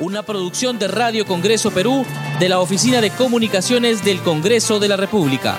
Una 0.00 0.22
producción 0.22 0.78
de 0.78 0.88
Radio 0.88 1.26
Congreso 1.26 1.70
Perú 1.70 2.06
de 2.38 2.48
la 2.48 2.60
Oficina 2.60 3.00
de 3.00 3.10
Comunicaciones 3.10 4.02
del 4.04 4.20
Congreso 4.22 4.78
de 4.78 4.88
la 4.88 4.96
República. 4.96 5.58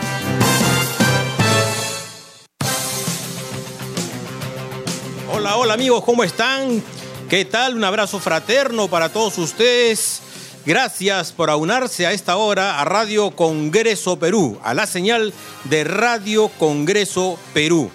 Hola, 5.32 5.58
hola 5.58 5.74
amigos, 5.74 6.04
¿cómo 6.04 6.24
están? 6.24 6.82
¿Qué 7.30 7.46
tal? 7.46 7.76
Un 7.76 7.84
abrazo 7.84 8.20
fraterno 8.20 8.88
para 8.88 9.10
todos 9.10 9.38
ustedes. 9.38 10.22
Gracias 10.66 11.32
por 11.32 11.50
aunarse 11.50 12.08
a 12.08 12.14
esta 12.14 12.38
hora 12.38 12.80
a 12.80 12.86
Radio 12.86 13.32
Congreso 13.32 14.18
Perú, 14.18 14.60
a 14.64 14.74
la 14.74 14.88
señal 14.88 15.34
de 15.66 15.84
Radio 15.84 16.48
Congreso 16.48 17.38
Perú. 17.54 17.92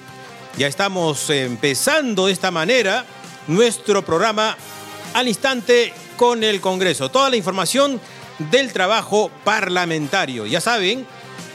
Ya 0.58 0.66
estamos 0.66 1.28
empezando 1.30 2.26
de 2.26 2.32
esta 2.32 2.50
manera 2.50 3.04
nuestro 3.46 4.04
programa 4.04 4.56
al 5.14 5.28
instante 5.28 5.92
con 6.16 6.42
el 6.44 6.60
Congreso. 6.60 7.10
Toda 7.10 7.30
la 7.30 7.36
información 7.36 8.00
del 8.50 8.72
trabajo 8.72 9.30
parlamentario. 9.44 10.46
Ya 10.46 10.60
saben, 10.60 11.06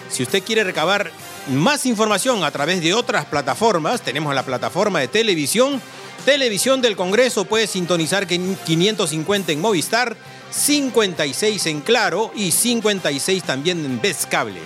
si 0.10 0.24
usted 0.24 0.44
quiere 0.44 0.64
recabar 0.64 1.12
más 1.50 1.86
información 1.86 2.44
a 2.44 2.52
través 2.52 2.82
de 2.82 2.94
otras 2.94 3.26
plataformas, 3.26 4.02
tenemos 4.02 4.34
la 4.34 4.44
plataforma 4.44 5.00
de 5.00 5.08
televisión, 5.08 5.82
televisión 6.26 6.82
del 6.82 6.96
Congreso, 6.96 7.46
puede 7.46 7.68
sintonizar 7.68 8.28
550 8.28 9.52
en 9.52 9.62
Movistar, 9.62 10.16
56 10.52 11.66
en 11.66 11.82
Claro 11.82 12.32
y 12.36 12.52
56 12.52 13.44
también 13.44 13.84
en 13.84 14.02
Vez 14.02 14.26
Cable. 14.26 14.62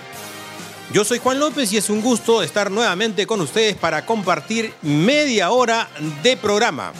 Yo 0.92 1.04
soy 1.04 1.18
Juan 1.18 1.38
López 1.38 1.72
y 1.72 1.76
es 1.76 1.90
un 1.90 2.00
gusto 2.00 2.42
estar 2.42 2.70
nuevamente 2.70 3.26
con 3.26 3.40
ustedes 3.40 3.76
para 3.76 4.06
compartir 4.06 4.72
media 4.82 5.50
hora 5.50 5.88
de 6.22 6.36
programa. 6.36 6.92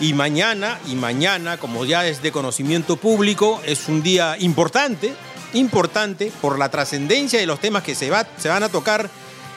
Y 0.00 0.12
mañana, 0.12 0.78
y 0.86 0.94
mañana, 0.94 1.56
como 1.56 1.84
ya 1.84 2.06
es 2.06 2.22
de 2.22 2.30
conocimiento 2.30 2.96
público, 2.96 3.60
es 3.66 3.88
un 3.88 4.00
día 4.00 4.36
importante, 4.38 5.12
importante 5.54 6.30
por 6.40 6.56
la 6.56 6.68
trascendencia 6.68 7.40
de 7.40 7.46
los 7.46 7.58
temas 7.58 7.82
que 7.82 7.96
se, 7.96 8.08
va, 8.08 8.24
se 8.36 8.48
van 8.48 8.62
a 8.62 8.68
tocar 8.68 9.10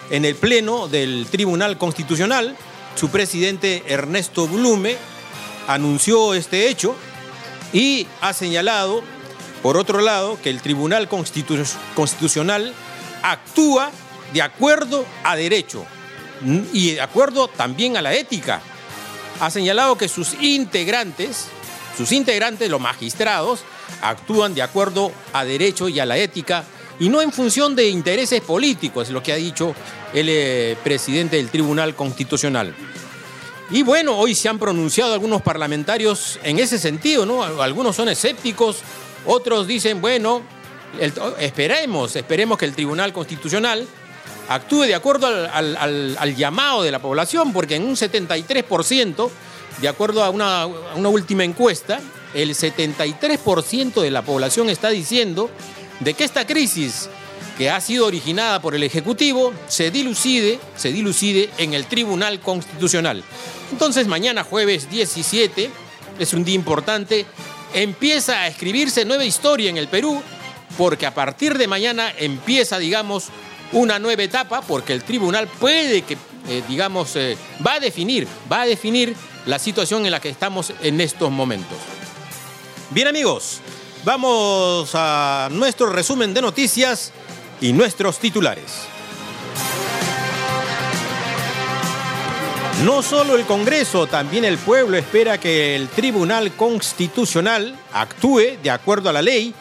en 0.10 0.26
el 0.26 0.36
Pleno 0.36 0.88
del 0.88 1.28
Tribunal 1.30 1.78
Constitucional. 1.78 2.56
Su 2.96 3.10
presidente 3.10 3.84
Ernesto 3.88 4.48
Blume 4.48 4.98
anunció 5.68 6.34
este 6.34 6.70
hecho 6.70 6.96
y 7.72 8.08
ha 8.20 8.34
señalado, 8.34 9.04
por 9.62 9.78
otro 9.78 10.02
lado, 10.02 10.40
que 10.42 10.50
el 10.50 10.62
Tribunal 10.62 11.08
Constitucional 11.08 12.74
actúa 13.22 13.92
de 14.34 14.42
acuerdo 14.42 15.06
a 15.24 15.36
derecho 15.36 15.86
y 16.74 16.94
de 16.94 17.02
acuerdo 17.02 17.48
también 17.48 17.96
a 17.96 18.02
la 18.02 18.16
ética 18.16 18.62
ha 19.42 19.50
señalado 19.50 19.98
que 19.98 20.08
sus 20.08 20.36
integrantes, 20.40 21.48
sus 21.98 22.12
integrantes, 22.12 22.70
los 22.70 22.80
magistrados, 22.80 23.62
actúan 24.04 24.54
de 24.54 24.62
acuerdo 24.62 25.12
a 25.34 25.44
derecho 25.44 25.90
y 25.90 26.00
a 26.00 26.06
la 26.06 26.16
ética 26.18 26.64
y 27.00 27.10
no 27.10 27.24
en 27.24 27.32
función 27.32 27.76
de 27.76 27.90
intereses 27.90 28.42
políticos, 28.42 29.08
es 29.08 29.14
lo 29.14 29.24
que 29.24 29.34
ha 29.34 29.38
dicho 29.38 29.74
el 30.14 30.28
eh, 30.30 30.78
presidente 30.84 31.38
del 31.38 31.50
Tribunal 31.50 31.96
Constitucional. 31.96 32.76
Y 33.72 33.82
bueno, 33.82 34.16
hoy 34.16 34.36
se 34.36 34.48
han 34.48 34.60
pronunciado 34.60 35.12
algunos 35.12 35.42
parlamentarios 35.42 36.40
en 36.44 36.60
ese 36.60 36.78
sentido, 36.78 37.26
¿no? 37.26 37.44
Algunos 37.44 37.96
son 37.96 38.10
escépticos, 38.10 38.82
otros 39.26 39.66
dicen, 39.66 40.02
bueno, 40.02 40.44
esperemos, 41.40 42.16
esperemos 42.16 42.60
que 42.60 42.66
el 42.66 42.76
Tribunal 42.76 43.12
Constitucional 43.12 43.88
actúe 44.54 44.84
de 44.84 44.96
acuerdo 44.96 45.28
al, 45.28 46.36
llamado 46.36 46.84
de 46.84 46.92
la 46.92 47.00
población, 47.00 47.54
porque 47.54 47.76
en 47.76 47.84
un 47.84 47.96
73%, 47.96 49.30
de 49.80 49.88
acuerdo 49.88 50.24
a 50.24 50.30
una, 50.30 50.66
última 50.68 51.44
encuesta, 51.44 52.00
el 52.34 52.52
73% 52.52 54.02
de 54.02 54.12
la 54.12 54.22
población 54.22 54.70
está 54.70 54.90
diciendo 54.90 55.50
de 56.00 56.14
que 56.14 56.24
esta 56.24 56.46
crisis 56.46 57.10
que 57.58 57.70
ha 57.70 57.82
sido 57.82 58.08
originada 58.08 58.62
por 58.62 58.76
el 58.76 58.84
Ejecutivo 58.84 59.54
se 59.68 59.92
dilucide, 59.92 60.60
se 60.76 60.92
dilucide 60.92 61.50
en 61.58 61.74
el 61.74 61.86
Tribunal 61.86 62.40
Constitucional. 62.40 63.24
Entonces 63.72 64.08
mañana 64.08 64.44
jueves 64.44 64.90
17 64.90 65.70
es 66.18 66.34
un 66.34 66.44
día 66.44 66.56
importante, 66.56 67.26
empieza 67.74 68.42
a 68.42 68.48
escribirse 68.48 69.06
nueva 69.06 69.26
historia 69.26 69.70
en 69.70 69.78
el 69.78 69.88
Perú, 69.88 70.22
porque 70.78 71.06
a 71.06 71.14
partir 71.14 71.58
de 71.58 71.68
mañana 71.68 72.12
empieza, 72.18 72.80
digamos, 72.80 73.30
una 73.74 74.00
nueva 74.00 74.24
etapa 74.24 74.62
porque 74.62 74.94
el 74.94 75.04
tribunal 75.04 75.48
puede 75.48 76.02
que, 76.04 76.18
eh, 76.48 76.64
digamos, 76.68 77.16
eh, 77.16 77.38
va 77.66 77.76
a 77.76 77.80
definir, 77.80 78.28
va 78.52 78.62
a 78.62 78.66
definir 78.66 79.16
la 79.46 79.60
situación 79.60 80.06
en 80.06 80.12
la 80.12 80.20
que 80.20 80.30
estamos 80.30 80.74
en 80.82 81.02
estos 81.02 81.32
momentos. 81.32 81.78
Bien 82.92 83.08
amigos, 83.08 83.62
vamos 84.04 84.92
a 84.94 85.50
nuestro 85.52 85.88
resumen 85.92 86.34
de 86.34 86.42
noticias 86.42 87.12
y 87.62 87.74
nuestros 87.74 88.20
titulares. 88.20 88.92
No 92.84 93.04
solo 93.04 93.36
el 93.36 93.46
Congreso, 93.46 94.08
también 94.08 94.44
el 94.44 94.58
pueblo 94.58 94.98
espera 94.98 95.40
que 95.40 95.76
el 95.76 95.88
Tribunal 95.88 96.52
Constitucional 96.54 97.76
actúe 97.94 98.58
de 98.64 98.72
acuerdo 98.72 99.10
a 99.10 99.14
la 99.14 99.22
ley 99.22 99.54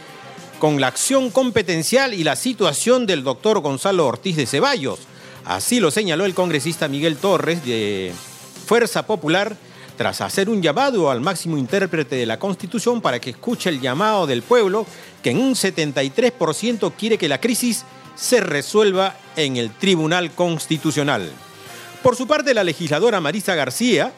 con 0.60 0.78
la 0.78 0.88
acción 0.88 1.30
competencial 1.30 2.12
y 2.14 2.22
la 2.22 2.36
situación 2.36 3.06
del 3.06 3.24
doctor 3.24 3.60
Gonzalo 3.60 4.06
Ortiz 4.06 4.36
de 4.36 4.46
Ceballos. 4.46 5.00
Así 5.46 5.80
lo 5.80 5.90
señaló 5.90 6.26
el 6.26 6.34
congresista 6.34 6.86
Miguel 6.86 7.16
Torres 7.16 7.64
de 7.64 8.12
Fuerza 8.66 9.06
Popular 9.06 9.56
tras 9.96 10.20
hacer 10.20 10.50
un 10.50 10.62
llamado 10.62 11.10
al 11.10 11.22
máximo 11.22 11.56
intérprete 11.56 12.16
de 12.16 12.26
la 12.26 12.38
Constitución 12.38 13.00
para 13.00 13.18
que 13.20 13.30
escuche 13.30 13.70
el 13.70 13.80
llamado 13.80 14.26
del 14.26 14.42
pueblo 14.42 14.86
que 15.22 15.30
en 15.30 15.38
un 15.38 15.54
73% 15.54 16.92
quiere 16.96 17.16
que 17.16 17.28
la 17.28 17.40
crisis 17.40 17.84
se 18.14 18.40
resuelva 18.40 19.16
en 19.36 19.56
el 19.56 19.70
Tribunal 19.70 20.30
Constitucional. 20.32 21.30
Por 22.02 22.16
su 22.16 22.26
parte, 22.26 22.52
la 22.52 22.64
legisladora 22.64 23.20
Marisa 23.20 23.54
García 23.54 24.12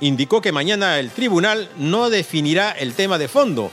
indicó 0.00 0.40
que 0.40 0.52
mañana 0.52 1.00
el 1.00 1.10
tribunal 1.10 1.68
no 1.76 2.08
definirá 2.08 2.70
el 2.70 2.94
tema 2.94 3.18
de 3.18 3.28
fondo, 3.28 3.70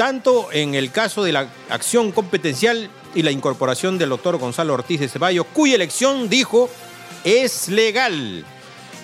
tanto 0.00 0.48
en 0.50 0.74
el 0.74 0.92
caso 0.92 1.22
de 1.22 1.30
la 1.30 1.46
acción 1.68 2.10
competencial 2.10 2.88
y 3.14 3.20
la 3.20 3.32
incorporación 3.32 3.98
del 3.98 4.08
doctor 4.08 4.38
Gonzalo 4.38 4.72
Ortiz 4.72 4.98
de 4.98 5.10
Ceballos, 5.10 5.44
cuya 5.52 5.74
elección, 5.74 6.30
dijo, 6.30 6.70
es 7.22 7.68
legal. 7.68 8.42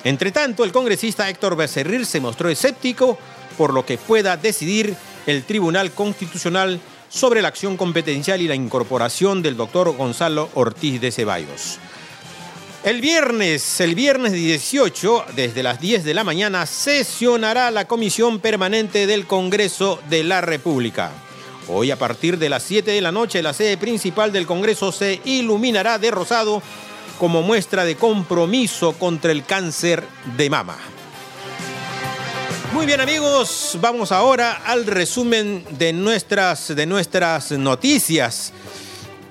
Entre 0.05 0.33
tanto, 0.33 0.65
el 0.65 0.73
congresista 0.73 1.29
Héctor 1.29 1.55
Becerril 1.55 2.07
se 2.07 2.19
mostró 2.19 2.49
escéptico 2.49 3.19
por 3.59 3.75
lo 3.75 3.85
que 3.85 3.99
pueda 3.99 4.39
decidir 4.39 4.97
el 5.27 5.45
Tribunal 5.45 5.91
Constitucional 5.91 6.81
sobre 7.11 7.43
la 7.43 7.49
acción 7.49 7.77
competencial 7.77 8.41
y 8.41 8.49
la 8.49 8.55
incorporación 8.55 9.43
del 9.43 9.59
doctor 9.59 9.95
Gonzalo 9.95 10.49
Ortiz 10.55 10.99
de 10.99 11.13
Ceballos. 11.13 11.79
El 12.85 13.01
viernes, 13.01 13.81
el 13.81 13.95
viernes 13.97 14.33
18, 14.33 15.25
desde 15.35 15.63
las 15.63 15.81
10 15.81 16.05
de 16.05 16.15
la 16.15 16.23
mañana, 16.23 16.67
sesionará 16.67 17.71
la 17.71 17.87
Comisión 17.87 18.39
Permanente 18.39 19.09
del 19.09 19.27
Congreso 19.27 19.99
de 20.09 20.23
la 20.23 20.41
República. 20.41 21.11
Hoy 21.69 21.91
a 21.91 21.99
partir 21.99 22.39
de 22.39 22.49
las 22.49 22.63
7 22.63 22.93
de 22.93 23.01
la 23.01 23.11
noche, 23.11 23.43
la 23.43 23.53
sede 23.53 23.77
principal 23.77 24.33
del 24.33 24.47
Congreso 24.47 24.93
se 24.93 25.21
iluminará 25.25 25.99
de 25.99 26.13
rosado 26.13 26.63
como 27.19 27.43
muestra 27.43 27.85
de 27.85 27.97
compromiso 27.97 28.93
contra 28.93 29.33
el 29.33 29.45
cáncer 29.45 30.05
de 30.37 30.49
mama. 30.49 30.77
Muy 32.73 32.87
bien 32.87 33.01
amigos, 33.01 33.79
vamos 33.81 34.13
ahora 34.13 34.63
al 34.65 34.87
resumen 34.87 35.65
de 35.71 35.93
nuestras, 35.93 36.77
de 36.77 36.87
nuestras 36.87 37.51
noticias. 37.53 38.53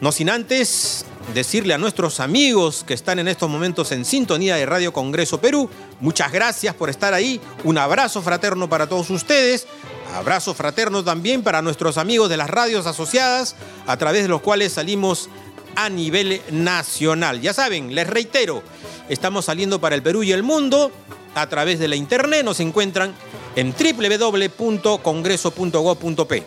No 0.01 0.11
sin 0.11 0.29
antes 0.29 1.05
decirle 1.33 1.73
a 1.73 1.77
nuestros 1.77 2.19
amigos 2.19 2.83
que 2.85 2.93
están 2.93 3.19
en 3.19 3.27
estos 3.27 3.49
momentos 3.49 3.91
en 3.91 4.05
sintonía 4.05 4.55
de 4.55 4.65
Radio 4.65 4.93
Congreso 4.93 5.41
Perú, 5.41 5.69
muchas 5.99 6.31
gracias 6.31 6.73
por 6.75 6.89
estar 6.89 7.13
ahí, 7.13 7.41
un 7.63 7.77
abrazo 7.77 8.21
fraterno 8.21 8.69
para 8.69 8.87
todos 8.87 9.09
ustedes, 9.09 9.67
abrazo 10.13 10.53
fraterno 10.53 11.03
también 11.03 11.43
para 11.43 11.61
nuestros 11.61 11.97
amigos 11.97 12.29
de 12.29 12.37
las 12.37 12.49
radios 12.49 12.85
asociadas, 12.85 13.57
a 13.87 13.97
través 13.97 14.21
de 14.23 14.29
los 14.29 14.39
cuales 14.41 14.71
salimos 14.73 15.29
a 15.75 15.89
nivel 15.89 16.41
nacional. 16.51 17.41
Ya 17.41 17.53
saben, 17.53 17.95
les 17.95 18.07
reitero, 18.07 18.63
estamos 19.09 19.45
saliendo 19.45 19.81
para 19.81 19.95
el 19.95 20.03
Perú 20.03 20.23
y 20.23 20.31
el 20.31 20.43
mundo 20.43 20.91
a 21.33 21.47
través 21.47 21.79
de 21.79 21.89
la 21.89 21.95
internet, 21.95 22.45
nos 22.45 22.59
encuentran 22.61 23.13
en 23.55 23.73
www.congreso.gov.p. 23.73 26.43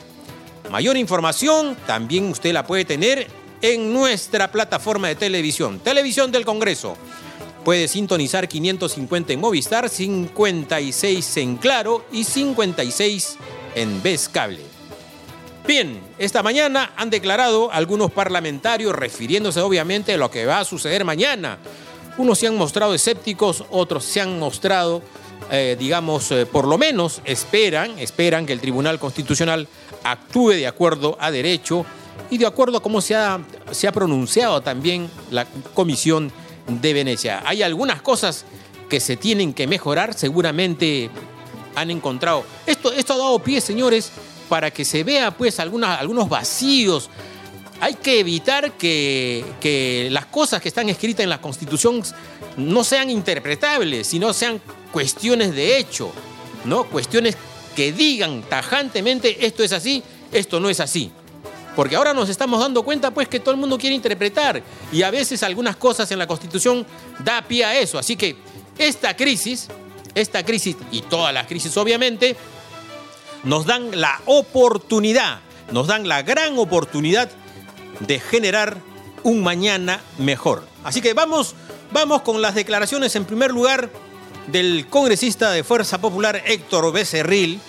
Mayor 0.70 0.96
información 0.96 1.76
también 1.86 2.30
usted 2.30 2.52
la 2.52 2.64
puede 2.66 2.84
tener 2.84 3.26
en 3.62 3.92
nuestra 3.92 4.50
plataforma 4.50 5.08
de 5.08 5.14
televisión, 5.14 5.80
Televisión 5.80 6.30
del 6.32 6.44
Congreso. 6.44 6.96
Puede 7.64 7.88
sintonizar 7.88 8.48
550 8.48 9.32
en 9.32 9.40
Movistar, 9.40 9.88
56 9.88 11.36
en 11.36 11.56
Claro 11.56 12.04
y 12.12 12.24
56 12.24 13.36
en 13.74 14.02
Vez 14.02 14.28
Cable. 14.28 14.62
Bien, 15.66 16.00
esta 16.18 16.42
mañana 16.42 16.92
han 16.96 17.10
declarado 17.10 17.70
algunos 17.70 18.10
parlamentarios 18.10 18.94
refiriéndose 18.94 19.60
obviamente 19.60 20.14
a 20.14 20.16
lo 20.16 20.30
que 20.30 20.46
va 20.46 20.60
a 20.60 20.64
suceder 20.64 21.04
mañana. 21.04 21.58
Unos 22.16 22.38
se 22.38 22.46
han 22.46 22.56
mostrado 22.56 22.94
escépticos, 22.94 23.64
otros 23.70 24.04
se 24.04 24.20
han 24.20 24.38
mostrado 24.38 25.02
eh, 25.50 25.76
digamos, 25.78 26.30
eh, 26.30 26.44
por 26.44 26.66
lo 26.66 26.76
menos 26.76 27.22
esperan, 27.24 27.98
esperan 27.98 28.44
que 28.44 28.52
el 28.52 28.60
Tribunal 28.60 28.98
Constitucional 28.98 29.66
actúe 30.04 30.50
de 30.50 30.66
acuerdo 30.66 31.16
a 31.20 31.30
derecho 31.30 31.86
y 32.30 32.38
de 32.38 32.46
acuerdo 32.46 32.78
a 32.78 32.82
cómo 32.82 33.00
se 33.00 33.14
ha, 33.14 33.40
se 33.70 33.88
ha 33.88 33.92
pronunciado 33.92 34.60
también 34.60 35.10
la 35.30 35.46
Comisión 35.74 36.32
de 36.66 36.92
Venecia. 36.92 37.42
Hay 37.44 37.62
algunas 37.62 38.02
cosas 38.02 38.44
que 38.88 39.00
se 39.00 39.16
tienen 39.16 39.52
que 39.52 39.66
mejorar, 39.66 40.14
seguramente 40.14 41.10
han 41.74 41.90
encontrado. 41.90 42.44
Esto, 42.66 42.92
esto 42.92 43.14
ha 43.14 43.18
dado 43.18 43.38
pie, 43.38 43.60
señores, 43.60 44.10
para 44.48 44.70
que 44.70 44.84
se 44.84 45.04
vea 45.04 45.30
pues 45.30 45.60
algunos 45.60 46.28
vacíos. 46.28 47.10
Hay 47.80 47.94
que 47.94 48.20
evitar 48.20 48.72
que, 48.72 49.44
que 49.60 50.08
las 50.10 50.26
cosas 50.26 50.60
que 50.60 50.68
están 50.68 50.88
escritas 50.88 51.22
en 51.22 51.30
la 51.30 51.40
Constitución 51.40 52.02
no 52.56 52.82
sean 52.82 53.08
interpretables, 53.10 54.08
sino 54.08 54.32
sean 54.32 54.60
cuestiones 54.92 55.54
de 55.54 55.78
hecho, 55.78 56.10
¿no? 56.64 56.84
Cuestiones 56.84 57.36
que 57.76 57.92
digan 57.92 58.42
tajantemente 58.42 59.46
esto 59.46 59.62
es 59.62 59.72
así, 59.72 60.02
esto 60.32 60.58
no 60.58 60.68
es 60.68 60.80
así. 60.80 61.12
Porque 61.78 61.94
ahora 61.94 62.12
nos 62.12 62.28
estamos 62.28 62.58
dando 62.58 62.82
cuenta 62.82 63.12
pues 63.12 63.28
que 63.28 63.38
todo 63.38 63.52
el 63.54 63.60
mundo 63.60 63.78
quiere 63.78 63.94
interpretar 63.94 64.60
y 64.90 65.02
a 65.02 65.12
veces 65.12 65.44
algunas 65.44 65.76
cosas 65.76 66.10
en 66.10 66.18
la 66.18 66.26
Constitución 66.26 66.84
da 67.20 67.40
pie 67.42 67.64
a 67.64 67.78
eso. 67.78 68.00
Así 68.00 68.16
que 68.16 68.34
esta 68.76 69.14
crisis, 69.14 69.68
esta 70.12 70.44
crisis 70.44 70.74
y 70.90 71.02
todas 71.02 71.32
las 71.32 71.46
crisis 71.46 71.76
obviamente, 71.76 72.34
nos 73.44 73.64
dan 73.64 74.00
la 74.00 74.20
oportunidad, 74.24 75.38
nos 75.70 75.86
dan 75.86 76.08
la 76.08 76.22
gran 76.22 76.58
oportunidad 76.58 77.30
de 78.00 78.18
generar 78.18 78.78
un 79.22 79.44
mañana 79.44 80.00
mejor. 80.18 80.66
Así 80.82 81.00
que 81.00 81.14
vamos, 81.14 81.54
vamos 81.92 82.22
con 82.22 82.42
las 82.42 82.56
declaraciones 82.56 83.14
en 83.14 83.24
primer 83.24 83.52
lugar 83.52 83.88
del 84.48 84.88
congresista 84.90 85.52
de 85.52 85.62
Fuerza 85.62 86.00
Popular 86.00 86.42
Héctor 86.44 86.92
Becerril, 86.92 87.60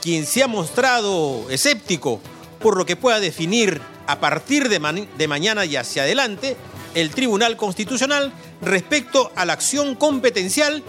quien 0.00 0.24
se 0.24 0.42
ha 0.42 0.48
mostrado 0.48 1.50
escéptico 1.50 2.22
por 2.60 2.76
lo 2.76 2.86
que 2.86 2.96
pueda 2.96 3.20
definir 3.20 3.80
a 4.06 4.20
partir 4.20 4.68
de, 4.68 5.06
de, 5.16 5.28
mañana 5.28 5.64
y 5.64 5.76
hacia 5.76 6.02
adelante 6.02 6.56
el 6.94 7.10
Tribunal 7.10 7.56
Constitucional 7.56 8.32
respecto 8.62 9.30
a 9.36 9.44
la 9.44 9.52
acción 9.52 9.94
competencial 9.94 10.82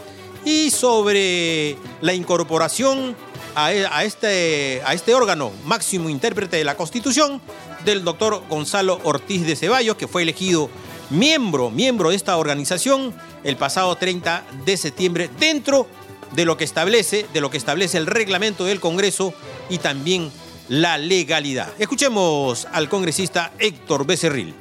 y 0.46 0.72
sobre 0.72 1.78
la 2.02 2.14
incorporación 2.14 3.16
a, 3.56 3.74
e, 3.74 3.86
a, 3.86 4.04
este, 4.04 4.82
a 4.86 4.94
este 4.94 5.14
órgano 5.14 5.52
máximo 5.66 6.10
intérprete 6.10 6.58
de 6.58 6.64
la 6.64 6.78
Constitución 6.78 7.42
del 7.84 8.04
doctor 8.04 8.44
Gonzalo 8.50 9.00
Ortiz 9.04 9.46
de 9.46 9.56
Ceballos, 9.56 9.98
que 9.98 10.08
fue 10.08 10.24
elegido 10.24 10.70
miembro, 11.10 11.72
miembro 11.72 12.10
de 12.10 12.16
esta 12.16 12.38
organización 12.38 13.14
el 13.44 13.58
pasado 13.58 13.96
30 13.96 14.44
de 14.66 14.78
septiembre 14.78 15.30
dentro 15.40 15.88
de 16.34 16.46
lo 16.46 16.58
que 16.58 16.64
establece, 16.64 17.26
de 17.34 17.42
lo 17.42 17.50
que 17.50 17.58
establece 17.58 17.98
el 17.98 18.06
reglamento 18.06 18.66
del 18.66 18.80
Congreso 18.80 19.34
y 19.70 19.80
también 19.80 20.32
la 20.70 21.00
legalidad. 21.00 21.70
Escuchemos 21.80 22.68
al 22.72 22.90
congresista 22.90 23.52
Héctor 23.58 24.06
Becerril. 24.06 24.54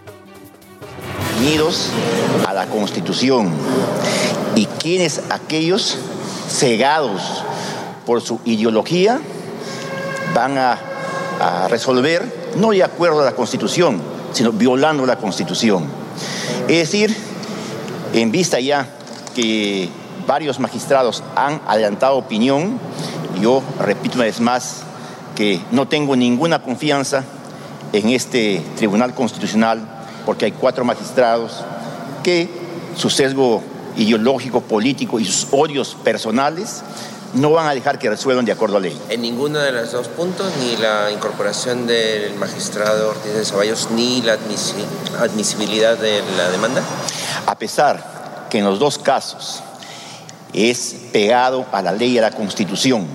Unidos 1.38 1.90
a 2.46 2.54
la 2.54 2.66
Constitución 2.66 3.52
y 4.56 4.64
quienes 4.64 5.20
aquellos 5.30 5.98
cegados 6.48 7.44
por 8.06 8.22
su 8.22 8.40
ideología 8.46 9.20
van 10.34 10.56
a, 10.56 10.78
a 11.40 11.68
resolver 11.68 12.52
no 12.56 12.70
de 12.70 12.82
acuerdo 12.82 13.20
a 13.20 13.24
la 13.24 13.36
Constitución, 13.36 14.00
sino 14.32 14.50
violando 14.50 15.04
la 15.04 15.16
Constitución. 15.16 15.84
Es 16.68 16.90
decir, 16.90 17.14
en 18.14 18.32
vista 18.32 18.58
ya 18.60 18.88
que 19.34 19.90
varios 20.26 20.58
magistrados 20.58 21.22
han 21.36 21.60
adelantado 21.66 22.16
opinión, 22.16 22.80
yo 23.40 23.62
repito 23.78 24.16
una 24.16 24.24
vez 24.24 24.40
más 24.40 24.87
que 25.38 25.60
no 25.70 25.86
tengo 25.86 26.16
ninguna 26.16 26.60
confianza 26.60 27.22
en 27.92 28.08
este 28.08 28.60
Tribunal 28.76 29.14
Constitucional 29.14 29.80
porque 30.26 30.46
hay 30.46 30.50
cuatro 30.50 30.84
magistrados 30.84 31.62
que 32.24 32.50
su 32.96 33.08
sesgo 33.08 33.62
ideológico, 33.96 34.62
político 34.62 35.20
y 35.20 35.24
sus 35.24 35.46
odios 35.52 35.96
personales 36.02 36.82
no 37.34 37.52
van 37.52 37.68
a 37.68 37.74
dejar 37.74 38.00
que 38.00 38.10
resuelvan 38.10 38.46
de 38.46 38.50
acuerdo 38.50 38.78
a 38.78 38.80
ley. 38.80 38.98
En 39.10 39.22
ninguno 39.22 39.60
de 39.60 39.70
los 39.70 39.92
dos 39.92 40.08
puntos, 40.08 40.52
ni 40.58 40.76
la 40.76 41.12
incorporación 41.12 41.86
del 41.86 42.34
magistrado 42.34 43.10
Ortiz 43.10 43.32
de 43.32 43.44
Ceballos, 43.44 43.90
ni 43.92 44.20
la 44.22 44.36
admisibilidad 45.20 45.96
de 45.96 46.20
la 46.36 46.50
demanda. 46.50 46.82
A 47.46 47.56
pesar 47.56 48.48
que 48.50 48.58
en 48.58 48.64
los 48.64 48.80
dos 48.80 48.98
casos 48.98 49.62
es 50.52 50.96
pegado 51.12 51.64
a 51.70 51.80
la 51.80 51.92
ley 51.92 52.14
y 52.14 52.18
a 52.18 52.22
la 52.22 52.32
constitución, 52.32 53.06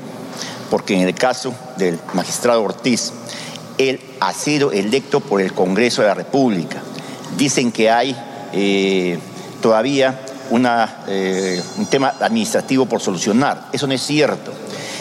porque 0.70 0.96
en 0.96 1.08
el 1.08 1.16
caso 1.16 1.54
del 1.78 2.00
magistrado 2.14 2.64
Ortiz, 2.64 3.14
él 3.78 4.00
ha 4.20 4.34
sido 4.34 4.72
electo 4.72 5.20
por 5.20 5.42
el 5.42 5.54
Congreso 5.54 6.02
de 6.02 6.08
la 6.08 6.14
República. 6.14 6.82
Dicen 7.38 7.72
que 7.72 7.90
hay 7.90 8.16
eh, 8.54 9.18
todavía 9.62 10.20
eh, 11.08 11.62
un 11.78 11.86
tema 11.88 12.14
administrativo 12.20 12.86
por 12.86 13.02
solucionar. 13.02 13.70
Eso 13.72 13.88
no 13.88 13.94
es 13.94 14.02
cierto. 14.02 14.52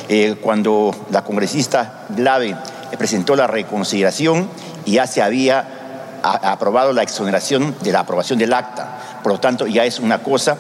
Eh, 0.09 0.37
cuando 0.41 0.95
la 1.11 1.23
congresista 1.23 2.07
Glave 2.11 2.57
presentó 2.99 3.37
la 3.37 3.47
reconsideración, 3.47 4.49
ya 4.87 5.07
se 5.07 5.23
había 5.23 6.21
aprobado 6.23 6.93
la 6.93 7.03
exoneración 7.03 7.75
de 7.83 7.93
la 7.93 8.01
aprobación 8.01 8.39
del 8.39 8.53
acta. 8.53 9.21
Por 9.23 9.33
lo 9.33 9.41
tanto, 9.41 9.67
ya 9.67 9.85
es 9.85 9.99
una 9.99 10.23
cosa 10.23 10.57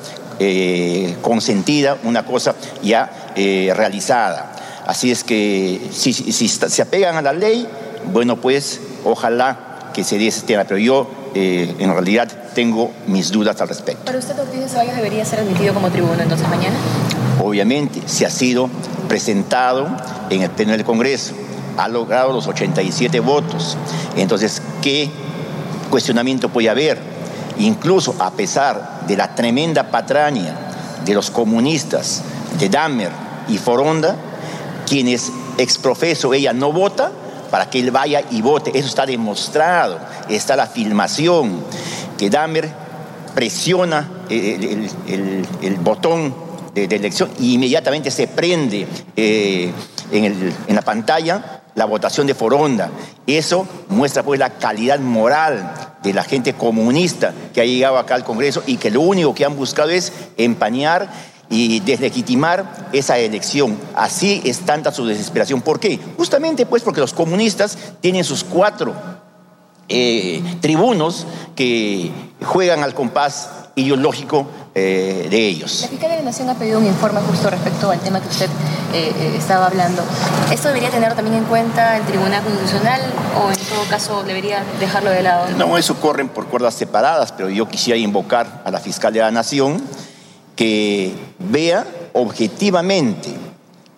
consentida, 1.21 1.99
una 2.03 2.25
cosa 2.25 2.55
ya 2.83 3.33
realizada. 3.37 4.52
Así 4.87 5.11
es 5.11 5.25
que 5.25 5.89
si, 5.93 6.13
se 6.13 6.83
apegan 6.83 7.17
a 7.17 7.23
la 7.23 7.33
ley, 7.33 7.67
bueno, 8.13 8.37
pues 8.37 8.81
ojalá 9.05 9.91
que 9.95 10.05
se 10.05 10.19
dé 10.19 10.29
ese 10.29 10.43
tema, 10.43 10.65
pero 10.65 10.79
yo 10.79 11.09
eh, 11.35 11.75
en 11.79 11.93
realidad 11.93 12.29
tengo 12.55 12.91
mis 13.07 13.31
dudas 13.31 13.61
al 13.61 13.69
respecto. 13.69 14.05
¿Para 14.05 14.19
usted 14.19 14.39
Ortiz 14.39 14.61
de 14.61 14.69
Ceballos 14.69 14.97
debería 14.97 15.25
ser 15.25 15.41
admitido 15.41 15.73
como 15.75 15.91
tribuno 15.91 16.21
entonces 16.21 16.49
mañana? 16.49 16.77
Obviamente, 17.41 18.03
se 18.07 18.27
ha 18.27 18.31
sido 18.31 18.69
presentado 19.09 19.89
en 20.31 20.43
el 20.43 20.51
Pleno 20.51 20.73
del 20.73 20.85
Congreso, 20.85 21.35
ha 21.77 21.89
logrado 21.89 22.33
los 22.33 22.47
87 22.47 23.21
votos. 23.21 23.77
Entonces, 24.17 24.61
¿qué 24.83 25.11
cuestionamiento 25.91 26.49
puede 26.49 26.69
haber? 26.69 26.99
Incluso 27.59 28.15
a 28.19 28.33
pesar 28.33 29.03
de 29.07 29.17
la 29.17 29.35
tremenda 29.35 29.91
patraña 29.91 30.57
de 31.05 31.15
los 31.15 31.31
comunistas, 31.31 32.23
de 32.59 32.69
Dahmer 32.69 33.11
y 33.49 33.59
Foronda, 33.59 34.17
quienes 34.93 35.33
exprofeso 35.57 36.35
ella 36.35 36.53
no 36.53 36.71
vota, 36.71 37.11
para 37.51 37.71
que 37.71 37.81
él 37.81 37.91
vaya 37.91 38.21
y 38.31 38.43
vote. 38.43 38.73
Eso 38.75 38.89
está 38.89 39.07
demostrado, 39.07 39.99
está 40.29 40.55
la 40.55 40.67
filmación, 40.67 41.65
que 42.19 42.29
Dahmer 42.29 42.69
presiona 43.35 44.07
el, 44.29 45.79
botón 45.81 46.35
de, 46.75 46.85
elección 46.85 47.31
e 47.41 47.45
inmediatamente 47.45 48.11
se 48.11 48.29
prende 48.29 48.87
eh, 49.17 49.73
en, 50.11 50.55
en, 50.69 50.75
la 50.75 50.83
pantalla 50.83 51.63
la 51.75 51.87
votación 51.87 52.27
de 52.27 52.35
Foronda. 52.35 52.91
Eso 53.27 53.67
muestra 53.89 54.23
pues 54.23 54.39
la 54.39 54.51
calidad 54.59 55.01
moral 55.01 55.73
de 56.03 56.13
la 56.13 56.23
gente 56.23 56.53
comunista 56.53 57.33
que 57.55 57.63
ha 57.63 57.65
llegado 57.65 57.97
acá 57.97 58.15
al 58.15 58.25
Congreso 58.25 58.63
y 58.67 58.77
que 58.77 58.91
lo 58.91 59.01
único 59.01 59.35
que 59.35 59.47
han 59.47 59.57
buscado 59.57 59.89
es 59.89 60.13
empañar 60.37 61.32
y 61.49 61.81
deslegitimar 61.81 62.89
esa 62.93 63.19
elección. 63.19 63.79
Así 63.95 64.41
es 64.45 64.61
tanta 64.61 64.93
su 64.93 65.07
desesperación. 65.07 65.61
¿Por 65.61 65.79
qué? 65.79 65.99
Justamente 66.17 66.67
pues 66.67 66.83
porque 66.83 67.01
los 67.01 67.13
comunistas 67.13 67.77
tienen 68.01 68.25
sus 68.25 68.43
cuatro 68.45 68.95
eh, 69.89 70.43
tribunos 70.61 71.27
que 71.55 72.11
juegan 72.43 72.83
al 72.83 72.95
compás 72.95 73.51
ideológico 73.75 74.47
eh, 74.75 75.29
de 75.31 75.49
ellos. 75.49 75.81
La 75.83 75.89
fiscal 75.89 76.11
de 76.11 76.17
la 76.17 76.23
Nación 76.23 76.49
ha 76.49 76.55
pedido 76.55 76.79
un 76.79 76.87
informe 76.87 77.21
justo 77.21 77.51
respecto 77.51 77.91
al 77.91 78.01
tema 78.01 78.21
que 78.21 78.29
usted 78.29 78.49
eh, 78.95 79.35
estaba 79.37 79.67
hablando. 79.67 80.03
¿Esto 80.51 80.69
debería 80.69 80.91
tener 80.91 81.15
también 81.15 81.37
en 81.37 81.45
cuenta 81.45 81.97
el 81.97 82.05
Tribunal 82.05 82.43
Constitucional 82.43 83.01
o 83.43 83.51
en 83.51 83.57
todo 83.57 83.85
caso 83.91 84.23
debería 84.23 84.65
dejarlo 84.81 85.11
de 85.11 85.23
lado? 85.23 85.49
No, 85.57 85.77
eso 85.77 85.97
corren 85.97 86.29
por 86.29 86.47
cuerdas 86.47 86.75
separadas, 86.75 87.33
pero 87.33 87.51
yo 87.51 87.69
quisiera 87.69 87.99
invocar 87.99 88.63
a 88.65 88.71
la 88.71 88.81
fiscal 88.81 89.13
de 89.13 89.21
la 89.21 89.31
Nación 89.31 89.83
que 90.57 91.13
vea 91.39 91.87
objetivamente, 92.13 93.31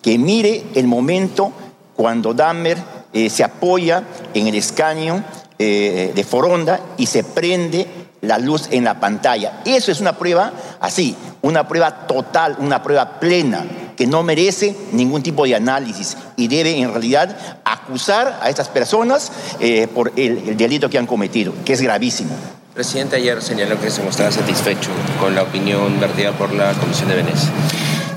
que 0.01 0.17
mire 0.17 0.63
el 0.75 0.87
momento 0.87 1.51
cuando 1.95 2.33
Dahmer 2.33 2.77
eh, 3.13 3.29
se 3.29 3.43
apoya 3.43 4.03
en 4.33 4.47
el 4.47 4.55
escaño 4.55 5.23
eh, 5.57 6.11
de 6.13 6.23
Foronda 6.23 6.79
y 6.97 7.05
se 7.05 7.23
prende 7.23 7.87
la 8.21 8.37
luz 8.39 8.67
en 8.71 8.83
la 8.83 8.99
pantalla. 8.99 9.61
Eso 9.65 9.91
es 9.91 10.01
una 10.01 10.17
prueba 10.17 10.51
así, 10.79 11.15
una 11.41 11.67
prueba 11.67 12.07
total, 12.07 12.57
una 12.59 12.83
prueba 12.83 13.19
plena, 13.19 13.65
que 13.95 14.07
no 14.07 14.23
merece 14.23 14.75
ningún 14.91 15.23
tipo 15.23 15.45
de 15.45 15.55
análisis 15.55 16.17
y 16.35 16.47
debe 16.47 16.77
en 16.79 16.91
realidad 16.91 17.37
acusar 17.63 18.39
a 18.41 18.49
estas 18.49 18.69
personas 18.69 19.31
eh, 19.59 19.87
por 19.93 20.11
el 20.15 20.57
delito 20.57 20.89
que 20.89 20.97
han 20.97 21.07
cometido, 21.07 21.53
que 21.63 21.73
es 21.73 21.81
gravísimo 21.81 22.35
presidente 22.75 23.15
ayer 23.15 23.41
señaló 23.41 23.79
que 23.79 23.89
se 23.89 24.03
mostraba 24.03 24.33
satisfecho 24.33 24.89
con 25.21 25.33
la 25.33 25.43
opinión 25.43 25.97
vertida 25.97 26.33
por 26.33 26.53
la 26.53 26.73
Comisión 26.73 27.07
de 27.07 27.15
Venecia. 27.15 27.49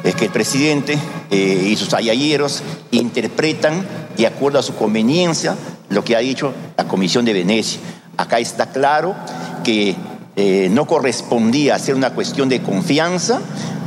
es 0.03 0.17
que 0.17 0.25
el 0.25 0.33
presidente 0.33 0.99
eh, 1.31 1.69
y 1.69 1.77
sus 1.77 1.95
ayayeros 1.95 2.65
interpretan 2.91 3.87
de 4.17 4.27
acuerdo 4.27 4.59
a 4.59 4.65
su 4.65 4.75
conveniencia 4.75 5.55
lo 5.91 6.03
que 6.03 6.17
ha 6.17 6.19
dicho 6.19 6.53
la 6.77 6.89
Comisión 6.89 7.25
de 7.25 7.35
Venecia. 7.35 7.79
Acá 8.17 8.41
está 8.41 8.67
claro 8.67 9.15
que 9.63 9.95
eh, 10.35 10.67
no 10.73 10.87
correspondía 10.87 11.77
a 11.77 11.79
ser 11.79 11.95
una 11.95 12.11
cuestión 12.11 12.49
de 12.49 12.61
confianza 12.61 13.41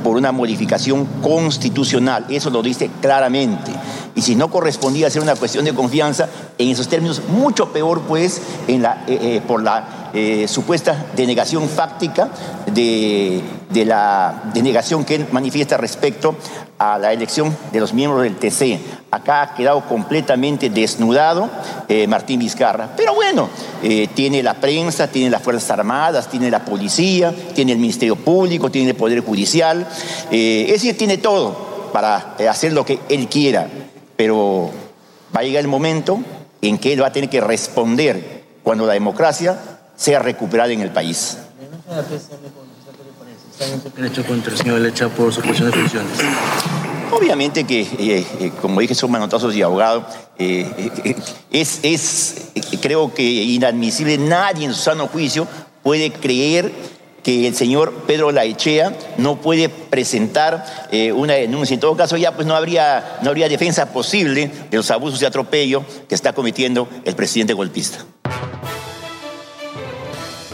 por 0.04 0.18
una 0.18 0.32
modificación 0.32 1.06
constitucional. 1.22 2.26
Eso 2.30 2.50
lo 2.50 2.62
dice 2.62 2.90
claramente. 3.02 3.72
Y 4.16 4.22
si 4.22 4.36
no 4.36 4.50
correspondía 4.50 5.08
a 5.08 5.10
ser 5.10 5.22
una 5.22 5.36
cuestión 5.36 5.66
de 5.66 5.74
confianza, 5.74 6.28
en 6.58 6.70
esos 6.70 6.88
términos, 6.88 7.22
mucho 7.30 7.72
peor, 7.72 8.02
pues, 8.02 8.42
en 8.68 8.82
la, 8.82 9.04
eh, 9.08 9.42
por 9.48 9.64
la 9.64 10.10
eh, 10.14 10.46
supuesta 10.50 11.06
denegación 11.16 11.70
fáctica 11.70 12.30
de, 12.66 13.42
la 13.86 14.44
denegación 14.54 15.06
que 15.06 15.16
él 15.16 15.28
manifiesta 15.32 15.78
respecto 15.78 16.36
a 16.82 16.98
la 16.98 17.14
elección 17.14 17.56
de 17.72 17.80
los 17.80 17.94
miembros 17.94 18.24
del 18.24 18.38
TC. 18.38 18.80
Acá 19.12 19.44
ha 19.44 19.54
quedado 19.54 19.88
completamente 19.88 20.72
desnudado 20.72 21.48
eh, 21.88 22.08
Martín 22.08 22.40
Vizcarra. 22.40 22.90
Pero 22.98 23.14
bueno, 23.14 23.50
eh, 23.84 24.08
tiene 24.16 24.42
la 24.42 24.56
prensa, 24.56 25.08
tiene 25.08 25.30
las 25.30 25.44
Fuerzas 25.44 25.70
Armadas, 25.70 26.28
tiene 26.28 26.50
la 26.50 26.66
policía, 26.66 27.36
tiene 27.54 27.74
el 27.74 27.78
Ministerio 27.78 28.16
Público, 28.16 28.72
tiene 28.72 28.90
el 28.90 28.96
Poder 28.96 29.20
Judicial. 29.20 29.88
es 30.32 30.72
decir, 30.72 30.98
tiene 30.98 31.20
todo 31.20 31.90
para 31.94 32.36
hacer 32.50 32.74
lo 32.74 32.84
que 32.84 32.98
él 33.10 33.28
quiera. 33.28 33.68
Pero 34.16 34.72
va 35.36 35.42
a 35.42 35.44
llegar 35.44 35.62
el 35.62 35.68
momento 35.68 36.20
en 36.64 36.80
que 36.80 36.94
él 36.94 37.04
va 37.04 37.08
a 37.08 37.12
tener 37.12 37.30
que 37.30 37.42
responder 37.42 38.42
cuando 38.64 38.88
la 38.88 38.94
democracia 38.94 39.56
sea 39.96 40.18
recuperada 40.18 40.72
en 40.72 40.82
el 40.82 40.90
país. 40.90 41.38
Obviamente 47.12 47.66
que, 47.66 47.82
eh, 47.82 48.26
eh, 48.40 48.52
como 48.62 48.80
dije, 48.80 48.96
son 48.96 49.12
manotazos 49.12 49.54
de 49.54 49.64
abogado. 49.64 50.06
Eh, 50.40 51.16
es, 51.52 51.80
es, 51.84 52.52
creo 52.82 53.14
que 53.14 53.24
inadmisible. 53.24 54.18
Nadie 54.18 54.66
en 54.66 54.74
su 54.74 54.82
sano 54.82 55.08
juicio 55.08 55.48
puede 55.84 56.12
creer 56.12 56.72
que 57.22 57.48
el 57.48 57.56
señor 57.56 57.94
Pedro 58.08 58.32
Laechea 58.32 58.96
no 59.18 59.36
puede 59.42 59.70
presentar 59.70 60.88
una 61.16 61.34
denuncia. 61.34 61.76
En 61.76 61.80
todo 61.80 61.96
caso, 61.96 62.18
ya 62.18 62.32
pues 62.36 62.48
no 62.48 62.56
habría, 62.56 63.20
no 63.22 63.30
habría 63.30 63.48
defensa 63.48 63.94
posible 63.94 64.50
de 64.72 64.78
los 64.78 64.90
abusos 64.90 65.20
de 65.20 65.28
atropello 65.28 65.86
que 66.10 66.16
está 66.16 66.34
cometiendo 66.34 66.90
el 67.06 67.16
presidente 67.16 67.54
golpista. 67.54 68.06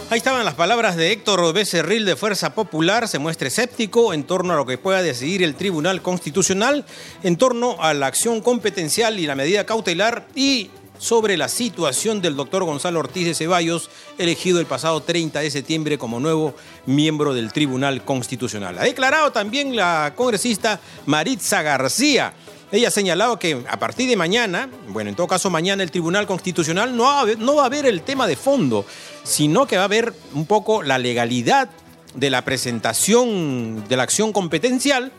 Ahí 0.10 0.20
estaban 0.20 0.46
las 0.46 0.54
palabras 0.54 0.96
de 0.96 1.12
Héctor 1.12 1.54
Becerril 1.54 2.06
de 2.06 2.16
Fuerza 2.16 2.54
Popular. 2.54 3.10
Se 3.10 3.20
muestra 3.20 3.50
escéptico 3.50 4.14
en 4.14 4.24
torno 4.24 4.54
a 4.54 4.56
lo 4.56 4.66
que 4.66 4.78
pueda 4.78 5.02
decidir 5.02 5.44
el 5.44 5.56
Tribunal 5.56 6.02
Constitucional, 6.02 6.86
en 7.24 7.36
torno 7.36 7.76
a 7.82 7.94
la 7.94 8.08
acción 8.08 8.40
competencial 8.40 9.20
y 9.20 9.28
la 9.28 9.36
medida 9.36 9.66
cautelar 9.66 10.26
y 10.34 10.70
sobre 10.98 11.36
la 11.36 11.50
situación 11.50 12.22
del 12.22 12.38
doctor 12.38 12.64
Gonzalo 12.64 13.00
Ortiz 13.00 13.26
de 13.26 13.36
Ceballos, 13.36 13.90
elegido 14.18 14.62
el 14.62 14.66
pasado 14.66 15.02
30 15.02 15.42
de 15.42 15.52
septiembre 15.52 15.98
como 15.98 16.22
nuevo 16.22 16.56
miembro 16.86 17.34
del 17.34 17.52
Tribunal 17.52 18.06
Constitucional. 18.06 18.80
Ha 18.80 18.84
declarado 18.84 19.34
también 19.34 19.76
la 19.76 20.14
congresista 20.16 20.80
Maritza 21.06 21.62
García 21.64 22.34
ella 22.72 22.90
ha 22.90 22.92
señalado 22.92 23.40
que 23.40 23.64
a 23.70 23.80
partir 23.80 24.10
de 24.10 24.18
mañana, 24.18 24.70
bueno, 24.90 25.10
en 25.10 25.16
todo 25.16 25.28
caso 25.28 25.50
mañana 25.50 25.84
el 25.84 25.92
Tribunal 25.92 26.28
Constitucional 26.28 26.96
no 26.96 27.04
va, 27.04 27.22
a 27.22 27.26
ver, 27.26 27.40
no 27.40 27.56
va 27.56 27.68
a 27.68 27.78
el 27.78 28.02
tema 28.02 28.28
de 28.28 28.36
fondo, 28.36 28.86
sino 29.24 29.66
que 29.66 29.78
va 29.78 29.86
a 29.86 29.88
ver 29.88 30.14
un 30.34 30.46
poco 30.46 30.84
la 30.84 30.98
legalidad 30.98 31.70
de 32.14 32.30
la 32.30 32.44
presentación 32.44 33.88
de 33.88 33.96
la 33.96 34.04
acción 34.04 34.34
competencial 34.34 35.12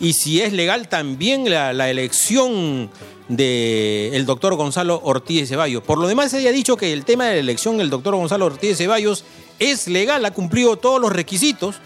y 0.00 0.12
si 0.12 0.40
es 0.40 0.52
legal 0.52 0.88
también 0.88 1.48
la, 1.50 1.90
elección 1.90 2.90
del 3.28 4.26
doctor 4.26 4.54
Gonzalo 4.54 5.00
Ortiz 5.02 5.48
Ceballos. 5.48 5.82
Por 5.82 5.98
lo 5.98 6.06
demás, 6.06 6.32
ella 6.34 6.50
ha 6.50 6.52
dicho 6.52 6.76
que 6.76 6.92
el 6.92 7.04
tema 7.04 7.26
de 7.26 7.34
la 7.34 7.40
elección 7.40 7.78
del 7.78 7.90
doctor 7.90 8.14
Gonzalo 8.14 8.46
Ortiz 8.46 8.76
Ceballos 8.78 9.24
es 9.58 9.88
legal, 9.88 10.24
ha 10.24 10.30
cumplido 10.32 10.76
todos 10.76 11.00
los 11.00 11.12
requisitos 11.12 11.76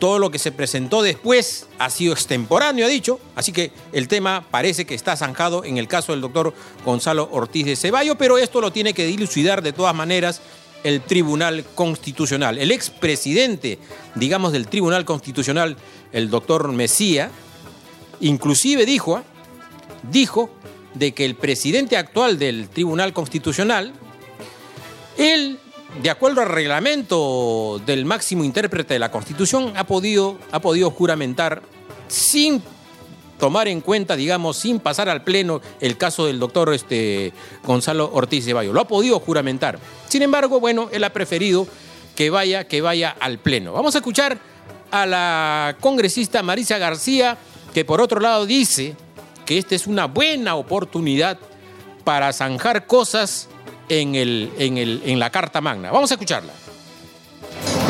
todo 0.00 0.18
lo 0.18 0.32
que 0.32 0.40
se 0.40 0.50
presentó 0.50 1.02
después 1.02 1.68
ha 1.78 1.90
sido 1.90 2.12
extemporáneo, 2.12 2.86
ha 2.86 2.88
dicho. 2.88 3.20
Así 3.36 3.52
que 3.52 3.70
el 3.92 4.08
tema 4.08 4.44
parece 4.50 4.84
que 4.84 4.96
está 4.96 5.16
zanjado 5.16 5.62
en 5.62 5.78
el 5.78 5.86
caso 5.86 6.10
del 6.10 6.20
doctor 6.20 6.52
Gonzalo 6.84 7.28
Ortiz 7.30 7.66
de 7.66 7.76
Ceballo, 7.76 8.16
pero 8.16 8.38
esto 8.38 8.60
lo 8.60 8.72
tiene 8.72 8.94
que 8.94 9.06
dilucidar 9.06 9.62
de 9.62 9.72
todas 9.72 9.94
maneras 9.94 10.40
el 10.82 11.02
Tribunal 11.02 11.64
Constitucional. 11.76 12.58
El 12.58 12.72
expresidente, 12.72 13.78
digamos, 14.16 14.52
del 14.52 14.66
Tribunal 14.66 15.04
Constitucional, 15.04 15.76
el 16.10 16.30
doctor 16.30 16.72
Mesía, 16.72 17.30
inclusive 18.20 18.86
dijo, 18.86 19.16
¿ah? 19.16 19.24
dijo 20.10 20.50
de 20.94 21.12
que 21.12 21.24
el 21.24 21.36
presidente 21.36 21.96
actual 21.96 22.38
del 22.38 22.68
Tribunal 22.68 23.12
Constitucional, 23.12 23.92
él 25.18 25.59
de 26.02 26.10
acuerdo 26.10 26.40
al 26.40 26.48
reglamento 26.48 27.80
del 27.84 28.04
máximo 28.04 28.44
intérprete 28.44 28.94
de 28.94 29.00
la 29.00 29.10
Constitución, 29.10 29.72
ha 29.76 29.84
podido, 29.84 30.38
ha 30.52 30.60
podido 30.60 30.90
juramentar 30.90 31.62
sin 32.08 32.62
tomar 33.38 33.68
en 33.68 33.80
cuenta, 33.80 34.16
digamos, 34.16 34.56
sin 34.56 34.78
pasar 34.78 35.08
al 35.08 35.24
Pleno 35.24 35.60
el 35.80 35.96
caso 35.96 36.26
del 36.26 36.38
doctor 36.38 36.72
este, 36.72 37.32
Gonzalo 37.64 38.10
Ortiz 38.12 38.44
de 38.44 38.52
Bayo. 38.52 38.72
Lo 38.72 38.80
ha 38.80 38.88
podido 38.88 39.18
juramentar. 39.18 39.78
Sin 40.08 40.22
embargo, 40.22 40.60
bueno, 40.60 40.88
él 40.92 41.02
ha 41.04 41.12
preferido 41.12 41.66
que 42.14 42.30
vaya, 42.30 42.64
que 42.68 42.80
vaya 42.80 43.16
al 43.18 43.38
Pleno. 43.38 43.72
Vamos 43.72 43.94
a 43.94 43.98
escuchar 43.98 44.38
a 44.90 45.06
la 45.06 45.76
congresista 45.80 46.42
Marisa 46.42 46.78
García, 46.78 47.36
que 47.74 47.84
por 47.84 48.00
otro 48.00 48.20
lado 48.20 48.46
dice 48.46 48.94
que 49.46 49.58
esta 49.58 49.74
es 49.74 49.86
una 49.86 50.06
buena 50.06 50.54
oportunidad 50.54 51.38
para 52.04 52.32
zanjar 52.32 52.86
cosas 52.86 53.48
en, 53.90 54.14
el, 54.14 54.52
en, 54.56 54.78
el, 54.78 55.02
en 55.04 55.18
la 55.18 55.30
Carta 55.30 55.60
Magna. 55.60 55.90
Vamos 55.90 56.10
a 56.10 56.14
escucharla 56.14 56.52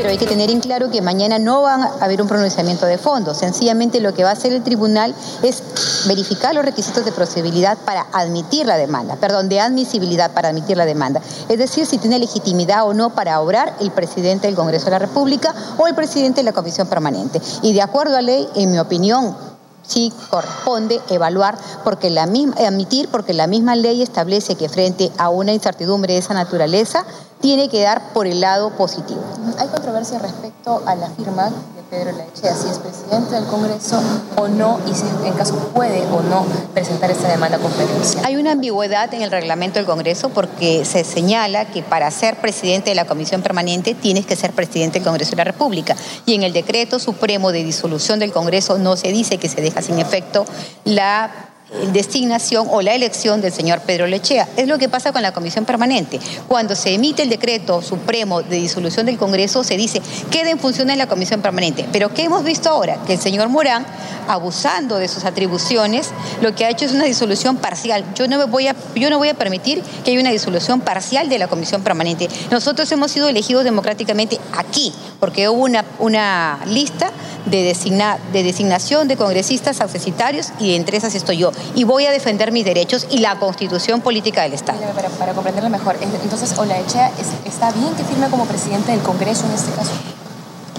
pero 0.01 0.09
hay 0.09 0.17
que 0.17 0.27
tener 0.27 0.51
en 0.51 0.61
claro 0.61 0.91
que 0.91 1.03
mañana 1.03 1.39
no 1.39 1.61
va 1.61 1.75
a 1.75 2.05
haber 2.05 2.23
un 2.23 2.29
pronunciamiento 2.29 2.87
de 2.87 2.97
fondo. 2.97 3.35
Sencillamente 3.35 4.01
lo 4.01 4.15
que 4.15 4.25
va 4.25 4.31
a 4.31 4.33
hacer 4.33 4.51
el 4.51 4.63
tribunal 4.63 5.15
es 5.43 5.63
verificar 6.09 6.55
los 6.55 6.65
requisitos 6.65 7.05
de 7.05 7.13
procedibilidad 7.13 7.77
para 7.85 8.07
admitir 8.15 8.65
la 8.65 8.79
demanda, 8.79 9.17
perdón, 9.17 9.51
de 9.51 9.61
admisibilidad 9.61 10.33
para 10.33 10.49
admitir 10.49 10.79
la 10.79 10.87
demanda. 10.87 11.21
Es 11.51 11.59
decir, 11.59 11.85
si 11.85 11.99
tiene 11.99 12.19
legitimidad 12.19 12.89
o 12.89 12.95
no 12.95 13.11
para 13.11 13.43
obrar 13.43 13.75
el 13.81 13.91
presidente 13.91 14.47
del 14.47 14.57
Congreso 14.57 14.87
de 14.87 14.93
la 14.93 15.01
República 15.01 15.55
o 15.77 15.87
el 15.87 15.95
presidente 15.95 16.41
de 16.41 16.45
la 16.45 16.53
Comisión 16.53 16.89
Permanente. 16.89 17.39
Y 17.61 17.75
de 17.75 17.83
acuerdo 17.83 18.17
a 18.17 18.23
ley, 18.23 18.49
en 18.55 18.73
mi 18.73 18.79
opinión, 18.79 19.37
sí 19.83 20.13
corresponde 20.31 21.01
evaluar 21.09 21.59
porque 21.85 22.11
la 22.11 22.27
misma, 22.27 22.55
admitir 22.67 23.09
porque 23.09 23.33
la 23.33 23.47
misma 23.47 23.77
ley 23.77 24.03
establece 24.03 24.57
que 24.57 24.69
frente 24.69 25.11
a 25.19 25.29
una 25.31 25.53
incertidumbre 25.53 26.15
de 26.15 26.19
esa 26.21 26.35
naturaleza 26.35 27.05
tiene 27.41 27.69
que 27.69 27.83
dar 27.83 28.13
por 28.13 28.27
el 28.27 28.41
lado 28.41 28.71
positivo. 28.71 29.23
Hay 29.59 29.69
controversia 29.69 30.19
respecto 30.19 30.83
a 30.87 30.95
la 30.95 31.09
firma 31.11 31.51
Pedro 31.91 32.13
Lechea, 32.13 32.55
si 32.55 32.69
es 32.69 32.79
presidente 32.79 33.35
del 33.35 33.47
Congreso 33.47 34.01
o 34.37 34.47
no, 34.47 34.79
y 34.89 34.95
si 34.95 35.03
en 35.27 35.35
caso 35.35 35.57
puede 35.75 36.03
o 36.07 36.23
no 36.23 36.47
presentar 36.73 37.11
esta 37.11 37.29
demanda 37.29 37.59
competencial. 37.59 38.25
Hay 38.25 38.37
una 38.37 38.53
ambigüedad 38.53 39.13
en 39.13 39.23
el 39.23 39.31
reglamento 39.33 39.81
del 39.81 39.87
Congreso 39.87 40.29
porque 40.29 40.85
se 40.85 41.03
señala 41.03 41.65
que 41.65 41.83
para 41.83 42.09
ser 42.13 42.37
presidente 42.37 42.91
de 42.91 42.95
la 42.95 43.07
Comisión 43.07 43.43
Permanente 43.43 43.95
tienes 43.95 44.25
que 44.25 44.37
ser 44.37 44.53
presidente 44.53 45.01
del 45.01 45.05
Congreso 45.07 45.33
de 45.33 45.39
la 45.39 45.45
República. 45.45 45.97
Y 46.27 46.35
en 46.35 46.45
el 46.45 46.53
decreto 46.53 47.01
supremo 47.01 47.51
de 47.51 47.65
disolución 47.65 48.21
del 48.21 48.33
Congreso 48.33 48.79
no 48.79 48.97
se 48.97 49.09
dice 49.11 49.39
que 49.39 49.49
se 49.49 49.61
deja 49.61 49.83
sin 49.83 49.99
efecto 49.99 50.45
la 50.85 51.50
designación 51.93 52.67
o 52.71 52.83
la 52.83 52.95
elección 52.95 53.41
del 53.41 53.53
señor 53.53 53.81
Pedro 53.81 54.07
Lechea. 54.07 54.49
Es 54.57 54.67
lo 54.67 54.79
que 54.79 54.89
pasa 54.89 55.13
con 55.13 55.23
la 55.23 55.33
comisión 55.33 55.65
permanente. 55.65 56.19
Cuando 56.49 56.75
se 56.75 56.95
emite 56.95 57.23
el 57.23 57.31
decreto 57.31 57.83
supremo 57.83 58.43
de 58.43 58.57
disolución 58.57 59.07
del 59.07 59.17
Congreso, 59.17 59.63
se 59.65 59.77
dice 59.77 60.03
queda 60.31 60.51
en 60.51 60.59
función 60.59 60.89
de 60.89 60.97
la 60.97 61.07
comisión 61.07 61.41
permanente. 61.43 61.87
Pero 61.93 62.13
¿qué 62.13 62.25
hemos 62.25 62.45
visto 62.45 62.69
ahora? 62.69 62.99
Que 63.07 63.15
el 63.15 63.21
señor 63.21 63.49
Morán, 63.49 63.87
abusando 64.29 64.97
de 64.97 65.09
sus 65.09 65.25
atribuciones, 65.25 66.11
lo 66.41 66.55
que 66.55 66.65
ha 66.65 66.71
hecho 66.71 66.85
es 66.85 66.93
una 66.93 67.05
disolución 67.05 67.57
parcial. 67.57 68.05
Yo 68.15 68.27
no, 68.29 68.39
me 68.39 68.45
voy, 68.45 68.69
a, 68.69 68.77
yo 68.95 69.11
no 69.11 69.19
voy 69.19 69.29
a 69.29 69.35
permitir 69.35 69.83
que 70.05 70.11
haya 70.11 70.21
una 70.21 70.31
disolución 70.31 70.81
parcial 70.81 71.29
de 71.29 71.39
la 71.39 71.49
comisión 71.49 71.83
permanente. 71.83 72.29
Nosotros 72.51 72.91
hemos 72.93 73.13
sido 73.13 73.29
elegidos 73.29 73.65
democráticamente 73.65 74.39
aquí, 74.57 74.93
porque 75.19 75.49
hubo 75.49 75.63
una, 75.63 75.85
una 75.99 76.61
lista 76.67 77.11
de, 77.47 77.63
designa, 77.63 78.19
de 78.33 78.43
designación 78.43 79.09
de 79.09 79.17
congresistas 79.17 79.81
accesitarios 79.81 80.49
y 80.59 80.75
entre 80.75 80.97
esas 80.97 81.15
estoy 81.15 81.39
yo 81.39 81.53
y 81.75 81.85
voy 81.85 82.07
a 82.07 82.11
defender 82.11 82.53
mis 82.53 82.65
derechos 82.65 83.07
y 83.11 83.19
la 83.19 83.39
constitución 83.39 84.01
política 84.01 84.43
del 84.43 84.55
Estado. 84.55 84.81
Para, 84.95 85.09
para 85.09 85.33
comprenderlo 85.33 85.71
mejor, 85.71 85.97
entonces 86.01 86.59
Olaechea 86.59 87.11
está 87.45 87.71
bien 87.73 87.95
que 87.95 88.05
firme 88.05 88.29
como 88.29 88.45
presidente 88.47 88.93
del 88.93 89.01
Congreso 89.01 89.47
en 89.47 89.53
este 89.53 89.73
caso. 89.73 89.93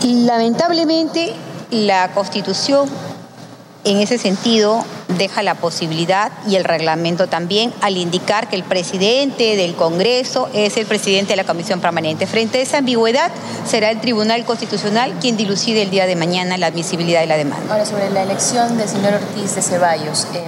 Lamentablemente, 0.03 1.35
la 1.69 2.11
constitución 2.13 2.89
en 3.83 3.97
ese 3.97 4.17
sentido 4.17 4.83
deja 5.17 5.43
la 5.43 5.55
posibilidad 5.55 6.31
y 6.47 6.55
el 6.55 6.63
reglamento 6.63 7.27
también 7.27 7.73
al 7.81 7.97
indicar 7.97 8.47
que 8.49 8.55
el 8.55 8.63
presidente 8.63 9.55
del 9.55 9.75
Congreso 9.75 10.49
es 10.53 10.77
el 10.77 10.85
presidente 10.85 11.33
de 11.33 11.37
la 11.37 11.43
Comisión 11.43 11.79
Permanente. 11.79 12.27
Frente 12.27 12.59
a 12.59 12.61
esa 12.61 12.77
ambigüedad, 12.79 13.31
será 13.65 13.91
el 13.91 13.99
Tribunal 13.99 14.45
Constitucional 14.45 15.13
quien 15.19 15.37
dilucide 15.37 15.81
el 15.81 15.89
día 15.89 16.05
de 16.05 16.15
mañana 16.15 16.57
la 16.57 16.67
admisibilidad 16.67 17.21
de 17.21 17.27
la 17.27 17.37
demanda. 17.37 17.71
Ahora, 17.71 17.85
sobre 17.85 18.09
la 18.09 18.23
elección 18.23 18.77
del 18.77 18.87
señor 18.87 19.15
Ortiz 19.15 19.55
de 19.55 19.61
Ceballos, 19.61 20.27
eh, 20.33 20.45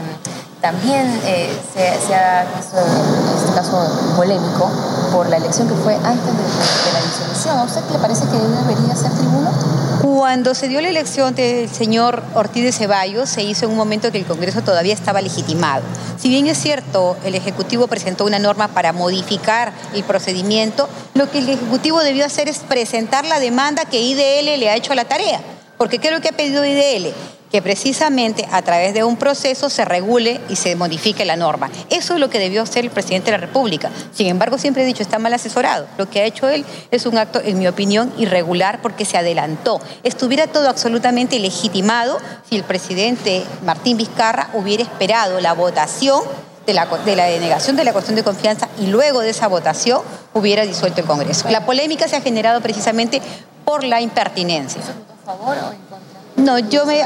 también 0.61 1.05
eh, 1.25 1.51
se, 1.73 2.15
ha 2.15 2.45
visto 2.55 2.77
en 2.77 3.37
este 3.37 3.53
caso 3.53 4.15
polémico 4.15 4.71
por 5.11 5.27
la 5.27 5.35
elección 5.35 5.67
que 5.67 5.75
fue 5.75 5.93
antes 5.95 6.25
de, 6.25 6.93
la 6.93 7.01
disolución. 7.01 7.59
¿A 7.59 7.63
usted 7.63 7.81
le 7.91 7.99
parece 7.99 8.23
que 8.27 8.37
debería 8.37 8.95
ser 8.95 9.11
tribuno? 9.11 9.51
Cuando 10.03 10.53
se 10.53 10.67
dio 10.67 10.81
la 10.81 10.89
elección 10.89 11.33
del 11.33 11.69
señor 11.69 12.23
Ortiz 12.33 12.61
de 12.61 12.73
Ceballos, 12.73 13.29
se 13.29 13.41
hizo 13.41 13.63
en 13.63 13.71
un 13.71 13.77
momento 13.77 14.11
que 14.11 14.17
el 14.17 14.25
Congreso 14.25 14.61
todavía 14.61 14.93
estaba 14.93 15.21
legitimado. 15.21 15.81
Si 16.17 16.27
bien 16.27 16.45
es 16.47 16.57
cierto, 16.57 17.15
el 17.23 17.35
Ejecutivo 17.35 17.87
presentó 17.87 18.25
una 18.25 18.37
norma 18.37 18.67
para 18.67 18.91
modificar 18.91 19.71
el 19.93 20.03
procedimiento, 20.03 20.89
lo 21.13 21.31
que 21.31 21.37
el 21.37 21.47
Ejecutivo 21.47 22.03
debió 22.03 22.25
hacer 22.25 22.49
es 22.49 22.59
presentar 22.59 23.23
la 23.23 23.39
demanda 23.39 23.85
que 23.85 24.01
IDL 24.01 24.59
le 24.59 24.69
ha 24.69 24.75
hecho 24.75 24.91
a 24.91 24.97
la 24.97 25.05
tarea. 25.05 25.39
Porque 25.77 25.99
¿qué 25.99 26.09
es 26.09 26.13
lo 26.13 26.19
que 26.19 26.27
ha 26.27 26.33
pedido 26.33 26.65
IDL? 26.65 27.13
Que 27.53 27.61
precisamente 27.61 28.47
a 28.51 28.63
través 28.63 28.95
de 28.95 29.03
un 29.03 29.15
proceso 29.15 29.69
se 29.69 29.85
regule 29.85 30.41
y 30.49 30.55
se 30.55 30.75
modifique 30.75 31.23
la 31.23 31.35
norma. 31.35 31.69
Eso 31.91 32.15
es 32.15 32.19
lo 32.19 32.27
que 32.27 32.39
debió 32.39 32.63
hacer 32.63 32.83
el 32.83 32.89
presidente 32.89 33.29
de 33.29 33.37
la 33.37 33.45
República. 33.45 33.91
Sin 34.11 34.25
embargo, 34.25 34.57
siempre 34.57 34.81
he 34.81 34.85
dicho, 34.87 35.03
está 35.03 35.19
mal 35.19 35.35
asesorado. 35.35 35.85
Lo 35.99 36.09
que 36.09 36.21
ha 36.21 36.23
hecho 36.23 36.49
él 36.49 36.65
es 36.89 37.05
un 37.05 37.15
acto, 37.15 37.39
en 37.45 37.59
mi 37.59 37.67
opinión, 37.67 38.11
irregular 38.17 38.81
porque 38.81 39.05
se 39.05 39.17
adelantó. 39.17 39.79
Estuviera 40.01 40.47
todo 40.47 40.67
absolutamente 40.67 41.37
legitimado 41.37 42.17
si 42.49 42.55
el 42.55 42.63
presidente 42.63 43.43
Martín 43.63 43.97
Vizcarra 43.97 44.49
hubiera 44.55 44.81
esperado 44.81 45.39
la 45.39 45.53
votación 45.53 46.23
de 46.65 46.73
la, 46.73 46.87
de 46.87 47.15
la, 47.15 47.25
denegación 47.25 47.75
de 47.75 47.83
la 47.83 47.93
cuestión 47.93 48.15
de 48.15 48.23
confianza 48.23 48.67
y 48.79 48.87
luego 48.87 49.19
de 49.19 49.29
esa 49.29 49.47
votación 49.47 50.01
hubiera 50.33 50.63
disuelto 50.63 51.01
el 51.01 51.05
Congreso. 51.05 51.47
La 51.51 51.67
polémica 51.67 52.07
se 52.07 52.15
ha 52.15 52.21
generado 52.21 52.61
precisamente 52.61 53.21
por 53.63 53.83
la 53.83 54.01
impertinencia. 54.01 54.81
¿A 54.81 55.25
favor 55.27 55.55
o 55.55 55.71
en 55.71 55.77
contra? 55.81 56.12
No, 56.35 56.59
yo 56.59 56.85
me 56.85 57.03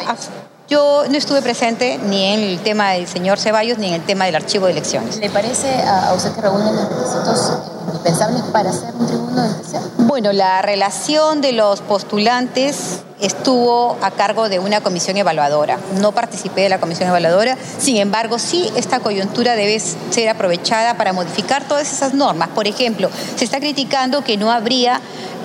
yo 0.70 1.06
no 1.10 1.18
estuve 1.18 1.42
presente 1.42 1.98
ni 1.98 2.26
en 2.26 2.42
el 2.42 2.60
tema 2.60 2.92
del 2.92 3.08
señor 3.08 3.40
Ceballos 3.40 3.78
ni 3.78 3.88
en 3.88 3.94
el 3.94 4.02
tema 4.02 4.26
del 4.26 4.36
archivo 4.36 4.66
de 4.66 4.74
elecciones. 4.74 5.18
¿Le 5.18 5.30
parece 5.30 5.82
a 5.82 6.14
usted 6.14 6.34
que 6.34 6.42
reúnen 6.42 6.76
los 6.76 6.90
requisitos 6.90 7.54
indispensables 7.88 8.42
para 8.52 8.74
ser 8.74 8.94
un 8.96 9.08
tribuno 9.08 9.44
del 9.44 9.56
TC? 9.62 9.78
Bueno, 10.00 10.34
la 10.34 10.62
relación 10.62 11.40
de 11.40 11.54
los 11.54 11.80
postulantes 11.80 13.00
estuvo 13.22 13.98
a 14.02 14.12
cargo 14.12 14.50
de 14.50 14.60
una 14.60 14.82
comisión 14.82 15.16
evaluadora. 15.16 15.78
No 16.02 16.12
participé 16.12 16.62
de 16.62 16.70
la 16.70 16.82
comisión 16.82 17.08
evaluadora, 17.08 17.58
sin 17.80 17.96
embargo, 17.96 18.38
sí 18.38 18.70
esta 18.76 19.00
coyuntura 19.00 19.56
debe 19.56 19.80
ser 19.80 20.28
aprovechada 20.28 20.98
para 20.98 21.14
modificar 21.14 21.66
todas 21.66 21.92
esas 21.92 22.14
normas. 22.14 22.50
Por 22.50 22.68
ejemplo, 22.68 23.10
se 23.38 23.46
está 23.46 23.60
criticando 23.60 24.22
que 24.22 24.36
no 24.36 24.52
habría 24.52 25.00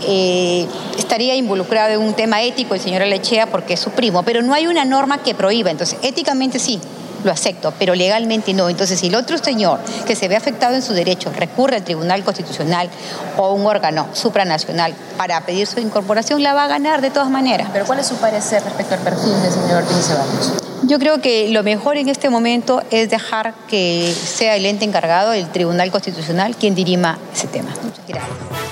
eh, 0.07 0.67
estaría 0.99 1.35
involucrado 1.35 1.93
en 1.93 2.01
un 2.01 2.15
tema 2.15 2.43
ético 2.43 2.75
el 2.75 2.81
señor 2.81 3.03
Alechea 3.03 3.47
porque 3.47 3.75
es 3.75 3.81
su 3.81 3.91
primo, 3.91 4.23
pero 4.23 4.43
no 4.43 4.55
hay 4.55 4.67
una 4.67 4.85
norma 4.85 5.23
que 5.23 5.35
prohíba, 5.35 5.71
entonces 5.71 5.99
éticamente 6.03 6.59
sí, 6.59 6.81
lo 7.25 7.33
acepto, 7.33 7.73
pero 7.79 7.95
legalmente 7.95 8.55
no. 8.55 8.69
Entonces, 8.69 9.01
si 9.01 9.09
el 9.09 9.15
otro 9.15 9.39
señor 9.39 9.81
que 10.07 10.17
se 10.17 10.29
ve 10.29 10.37
afectado 10.37 10.75
en 10.75 10.83
su 10.83 10.93
derecho 10.93 11.33
recurre 11.37 11.77
al 11.77 11.85
Tribunal 11.85 12.25
Constitucional 12.25 12.89
o 13.37 13.53
un 13.53 13.67
órgano 13.67 14.09
supranacional 14.13 14.95
para 15.17 15.41
pedir 15.43 15.67
su 15.67 15.81
incorporación, 15.81 16.43
la 16.43 16.55
va 16.55 16.65
a 16.65 16.69
ganar 16.69 17.01
de 17.01 17.11
todas 17.11 17.31
maneras. 17.31 17.69
Pero 17.73 17.87
¿cuál 17.87 18.01
es 18.01 18.07
su 18.07 18.17
parecer 18.17 18.63
respecto 18.63 18.95
al 18.95 19.01
perfil 19.01 19.41
del 19.43 19.53
señor 19.53 19.83
Ortiz 19.83 20.07
Ceballos? 20.07 20.53
Yo 20.85 20.99
creo 20.99 21.21
que 21.21 21.49
lo 21.49 21.63
mejor 21.63 21.97
en 21.97 22.09
este 22.09 22.29
momento 22.29 22.83
es 22.91 23.09
dejar 23.09 23.55
que 23.69 24.13
sea 24.13 24.57
el 24.57 24.67
ente 24.67 24.85
encargado, 24.85 25.33
el 25.33 25.49
Tribunal 25.49 25.93
Constitucional, 25.93 26.57
quien 26.57 26.75
dirima 26.75 27.19
ese 27.33 27.47
tema. 27.47 27.71
Muchas 27.83 28.07
gracias 28.09 28.72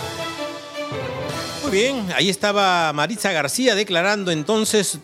bien, 1.70 2.08
ahí 2.16 2.28
estaba 2.28 2.92
Maritza 2.92 3.32
García 3.32 3.74
declarando 3.74 4.30
entonces 4.30 4.98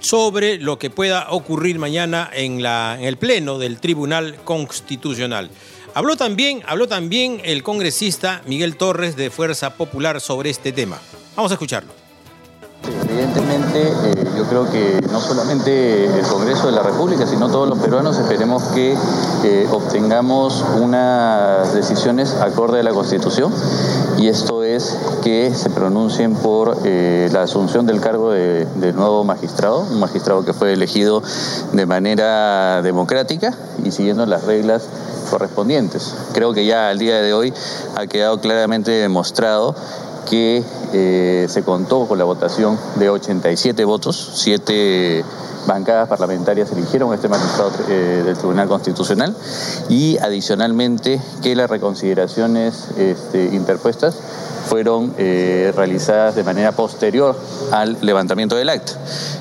sobre 0.00 0.58
lo 0.58 0.78
que 0.78 0.88
pueda 0.88 1.30
ocurrir 1.30 1.78
mañana 1.78 2.30
en, 2.32 2.62
la, 2.62 2.96
en 2.98 3.04
el 3.04 3.18
Pleno 3.18 3.58
del 3.58 3.78
Tribunal 3.78 4.36
Constitucional. 4.44 5.50
Habló 5.94 6.16
también, 6.16 6.62
habló 6.66 6.88
también 6.88 7.40
el 7.44 7.62
congresista 7.62 8.42
Miguel 8.46 8.76
Torres 8.76 9.16
de 9.16 9.30
Fuerza 9.30 9.76
Popular 9.76 10.20
sobre 10.20 10.50
este 10.50 10.72
tema. 10.72 10.98
Vamos 11.36 11.52
a 11.52 11.54
escucharlo. 11.54 12.05
Evidentemente, 12.84 13.88
eh, 13.88 14.26
yo 14.36 14.44
creo 14.44 14.70
que 14.70 15.00
no 15.10 15.20
solamente 15.20 16.06
el 16.06 16.26
Congreso 16.26 16.66
de 16.66 16.72
la 16.72 16.82
República, 16.82 17.26
sino 17.26 17.48
todos 17.48 17.68
los 17.68 17.78
peruanos 17.78 18.18
esperemos 18.18 18.62
que 18.74 18.96
eh, 19.44 19.68
obtengamos 19.72 20.64
unas 20.80 21.72
decisiones 21.72 22.34
acorde 22.34 22.80
a 22.80 22.82
la 22.82 22.92
Constitución 22.92 23.52
y 24.18 24.28
esto 24.28 24.62
es 24.62 24.96
que 25.22 25.52
se 25.54 25.70
pronuncien 25.70 26.34
por 26.34 26.78
eh, 26.84 27.28
la 27.32 27.42
asunción 27.42 27.86
del 27.86 28.00
cargo 28.00 28.30
de, 28.30 28.66
del 28.76 28.94
nuevo 28.94 29.24
magistrado, 29.24 29.80
un 29.80 30.00
magistrado 30.00 30.44
que 30.44 30.52
fue 30.52 30.72
elegido 30.72 31.22
de 31.72 31.86
manera 31.86 32.82
democrática 32.82 33.54
y 33.84 33.90
siguiendo 33.90 34.26
las 34.26 34.44
reglas 34.44 34.88
correspondientes. 35.30 36.14
Creo 36.32 36.52
que 36.52 36.66
ya 36.66 36.88
al 36.88 36.98
día 36.98 37.20
de 37.20 37.34
hoy 37.34 37.52
ha 37.96 38.06
quedado 38.06 38.40
claramente 38.40 38.90
demostrado 38.90 39.74
que 40.28 40.62
eh, 40.92 41.46
se 41.48 41.62
contó 41.62 42.06
con 42.06 42.18
la 42.18 42.24
votación 42.24 42.78
de 42.96 43.08
87 43.08 43.84
votos, 43.84 44.32
7 44.34 45.24
bancadas 45.66 46.08
parlamentarias 46.08 46.70
eligieron 46.72 47.12
este 47.12 47.28
magistrado 47.28 47.72
eh, 47.88 48.22
del 48.24 48.36
Tribunal 48.36 48.68
Constitucional. 48.68 49.34
Y 49.88 50.18
adicionalmente 50.18 51.20
que 51.42 51.56
las 51.56 51.70
reconsideraciones 51.70 52.88
este, 52.96 53.54
interpuestas 53.54 54.16
fueron 54.68 55.14
eh, 55.16 55.72
realizadas 55.76 56.34
de 56.34 56.44
manera 56.44 56.72
posterior 56.72 57.36
al 57.72 57.96
levantamiento 58.00 58.56
del 58.56 58.68
acta. 58.68 58.92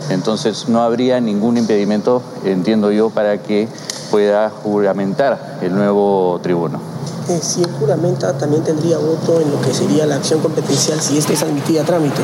Entonces 0.10 0.69
no 0.69 0.82
habría 0.82 1.19
ningún 1.19 1.58
impedimento, 1.58 2.21
entiendo 2.43 2.91
yo, 2.91 3.10
para 3.10 3.39
que 3.39 3.67
pueda 4.12 4.50
juramentar 4.50 5.60
el 5.62 5.76
nuevo 5.76 6.39
tribuno 6.43 6.94
si 7.41 7.61
él 7.61 7.69
juramenta, 7.79 8.38
también 8.38 8.63
tendría 8.63 8.97
voto 8.97 9.39
en 9.41 9.51
lo 9.51 9.59
que 9.61 9.73
sería 9.73 10.05
la 10.05 10.15
acción 10.15 10.39
competencial 10.41 10.99
si 11.01 11.17
esta 11.17 11.33
es 11.33 11.41
admitida 11.43 11.81
a 11.81 11.85
trámite. 11.85 12.21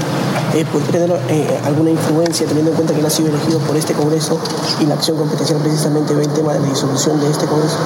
Eh, 0.54 0.66
¿Podría 0.72 0.92
tener 0.92 1.12
eh, 1.30 1.60
alguna 1.64 1.92
influencia 1.92 2.46
teniendo 2.46 2.72
en 2.72 2.76
cuenta 2.76 2.94
que 2.94 3.00
él 3.00 3.06
ha 3.06 3.10
sido 3.10 3.30
elegido 3.30 3.60
por 3.60 3.76
este 3.76 3.94
Congreso 3.94 4.38
y 4.80 4.86
la 4.86 4.96
acción 4.96 5.18
competencial 5.18 5.60
precisamente 5.60 6.14
ve 6.14 6.24
el 6.24 6.34
tema 6.34 6.54
de 6.54 6.60
la 6.60 6.68
disolución 6.68 7.20
de 7.20 7.32
este 7.32 7.46
Congreso? 7.46 7.78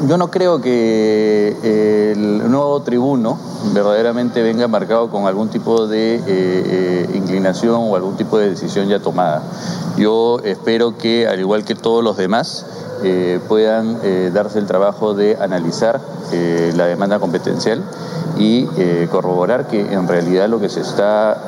Eh, 0.00 0.06
yo 0.08 0.16
no 0.16 0.30
creo 0.30 0.60
que 0.60 2.12
el 2.12 2.50
nuevo 2.50 2.80
tribuno 2.82 3.38
verdaderamente 3.74 4.42
venga 4.42 4.68
marcado 4.68 5.10
con 5.10 5.26
algún 5.26 5.48
tipo 5.48 5.86
de 5.86 7.08
inclinación 7.14 7.76
o 7.76 7.96
algún 7.96 8.16
tipo 8.16 8.38
de 8.38 8.50
decisión 8.50 8.88
ya 8.88 9.00
tomada. 9.00 9.42
Yo 9.96 10.40
espero 10.44 10.96
que, 10.96 11.26
al 11.26 11.40
igual 11.40 11.64
que 11.64 11.74
todos 11.74 12.02
los 12.02 12.16
demás, 12.16 12.66
eh, 13.02 13.40
puedan 13.48 13.98
eh, 14.02 14.30
darse 14.32 14.58
el 14.58 14.66
trabajo 14.66 15.14
de 15.14 15.38
analizar 15.40 16.02
eh, 16.32 16.70
la 16.76 16.84
demanda 16.84 17.18
competencial 17.18 17.82
y 18.38 18.66
corroborar 19.10 19.66
que 19.66 19.92
en 19.92 20.08
realidad 20.08 20.48
lo 20.48 20.60
que 20.60 20.70
se 20.70 20.80
está 20.80 21.42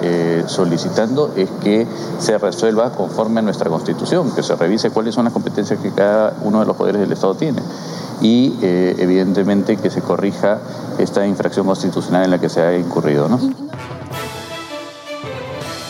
solicitando 0.47 1.33
es 1.37 1.49
que 1.63 1.87
se 2.19 2.37
resuelva 2.37 2.91
conforme 2.91 3.39
a 3.41 3.43
nuestra 3.43 3.71
Constitución, 3.71 4.35
que 4.35 4.43
se 4.43 4.57
revise 4.57 4.91
cuáles 4.91 5.15
son 5.15 5.25
las 5.25 5.33
competencias 5.33 5.81
que 5.81 5.91
cada 5.93 6.35
uno 6.43 6.61
de 6.61 6.67
los 6.67 6.77
poderes 6.77 7.01
del 7.01 7.11
Estado 7.11 7.35
tiene 7.35 7.63
y 8.23 8.55
evidentemente 8.63 9.77
que 9.77 9.91
se 9.91 10.01
corrija 10.01 10.61
esta 10.99 11.27
infracción 11.27 11.67
constitucional 11.67 12.25
en 12.25 12.31
la 12.31 12.41
que 12.41 12.49
se 12.49 12.61
ha 12.61 12.77
incurrido. 12.77 13.29
¿no? 13.29 13.41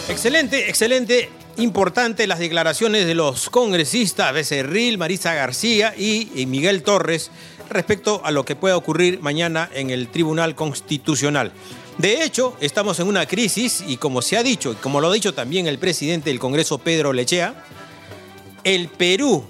Excelente, 0.09 0.69
excelente 0.69 1.31
importante 1.59 2.27
las 2.27 2.39
declaraciones 2.39 3.07
de 3.07 3.15
los 3.15 3.51
congresistas 3.51 4.33
Becerril, 4.33 4.97
Marisa 4.97 5.35
García 5.35 5.95
y 5.97 6.47
Miguel 6.47 6.83
Torres 6.83 7.31
respecto 7.69 8.21
a 8.25 8.31
lo 8.31 8.45
que 8.45 8.57
pueda 8.57 8.77
ocurrir 8.77 9.21
mañana 9.21 9.69
en 9.75 9.91
el 9.91 10.09
Tribunal 10.09 10.55
Constitucional. 10.55 11.53
De 11.99 12.25
hecho, 12.25 12.57
estamos 12.61 12.99
en 13.01 13.09
una 13.09 13.27
crisis 13.27 13.85
y 13.87 13.97
como 13.97 14.23
se 14.23 14.37
ha 14.37 14.43
dicho, 14.43 14.73
y 14.73 14.77
como 14.77 15.01
lo 15.01 15.09
ha 15.09 15.13
dicho 15.13 15.35
también 15.35 15.67
el 15.67 15.79
presidente 15.79 16.31
del 16.31 16.39
Congreso, 16.39 16.79
Pedro 16.79 17.13
Lechea, 17.13 17.55
el 18.65 18.89
Perú, 18.89 19.45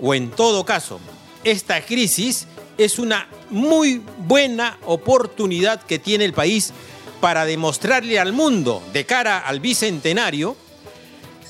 o 0.00 0.14
en 0.14 0.30
todo 0.30 0.64
caso, 0.64 1.00
esta 1.44 1.84
crisis 1.84 2.46
es 2.78 2.98
una 2.98 3.28
muy 3.50 4.02
buena 4.18 4.78
oportunidad 4.86 5.82
que 5.82 5.98
tiene 5.98 6.24
el 6.24 6.32
país 6.32 6.72
para 7.20 7.44
demostrarle 7.44 8.18
al 8.18 8.32
mundo 8.32 8.82
de 8.92 9.04
cara 9.04 9.38
al 9.38 9.60
bicentenario 9.60 10.56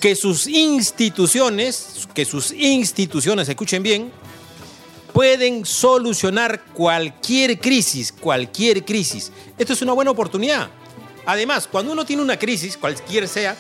que 0.01 0.17
sus 0.17 0.47
instituciones, 0.47 2.09
que 2.15 2.25
sus 2.25 2.53
instituciones, 2.53 3.49
escuchen 3.49 3.83
bien, 3.83 4.11
pueden 5.13 5.67
solucionar 5.67 6.65
cualquier 6.73 7.61
crisis, 7.61 8.13
cualquier 8.13 8.85
crisis. 8.85 9.31
Esto 9.59 9.75
es 9.75 9.83
una 9.83 9.93
buena 9.93 10.11
oportunidad. 10.11 10.71
Además, 11.27 11.69
cuando 11.71 11.93
uno 11.93 12.05
tiene 12.05 12.23
una 12.23 12.39
crisis, 12.39 12.77
cualquier 12.77 13.29
sea, 13.29 13.57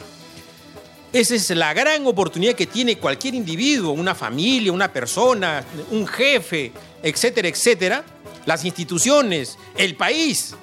Esa 1.12 1.35
es 1.35 1.51
la 1.51 1.75
gran 1.75 2.07
oportunidad 2.07 2.55
que 2.55 2.68
tiene 2.68 2.96
cualquier 2.96 3.35
individuo, 3.35 3.92
una 3.92 4.14
familia, 4.14 4.70
una 4.70 4.92
persona, 4.92 5.64
un 5.90 6.07
jefe, 6.07 6.70
etcétera, 7.03 7.49
etcétera, 7.49 8.05
las 8.46 8.64
instituciones, 8.64 9.59
el 9.77 9.96
país. 9.96 10.55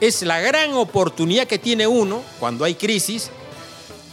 Es 0.00 0.22
la 0.22 0.40
gran 0.40 0.74
oportunidad 0.74 1.48
que 1.48 1.58
tiene 1.58 1.88
uno 1.88 2.22
cuando 2.38 2.64
hay 2.64 2.76
crisis 2.76 3.30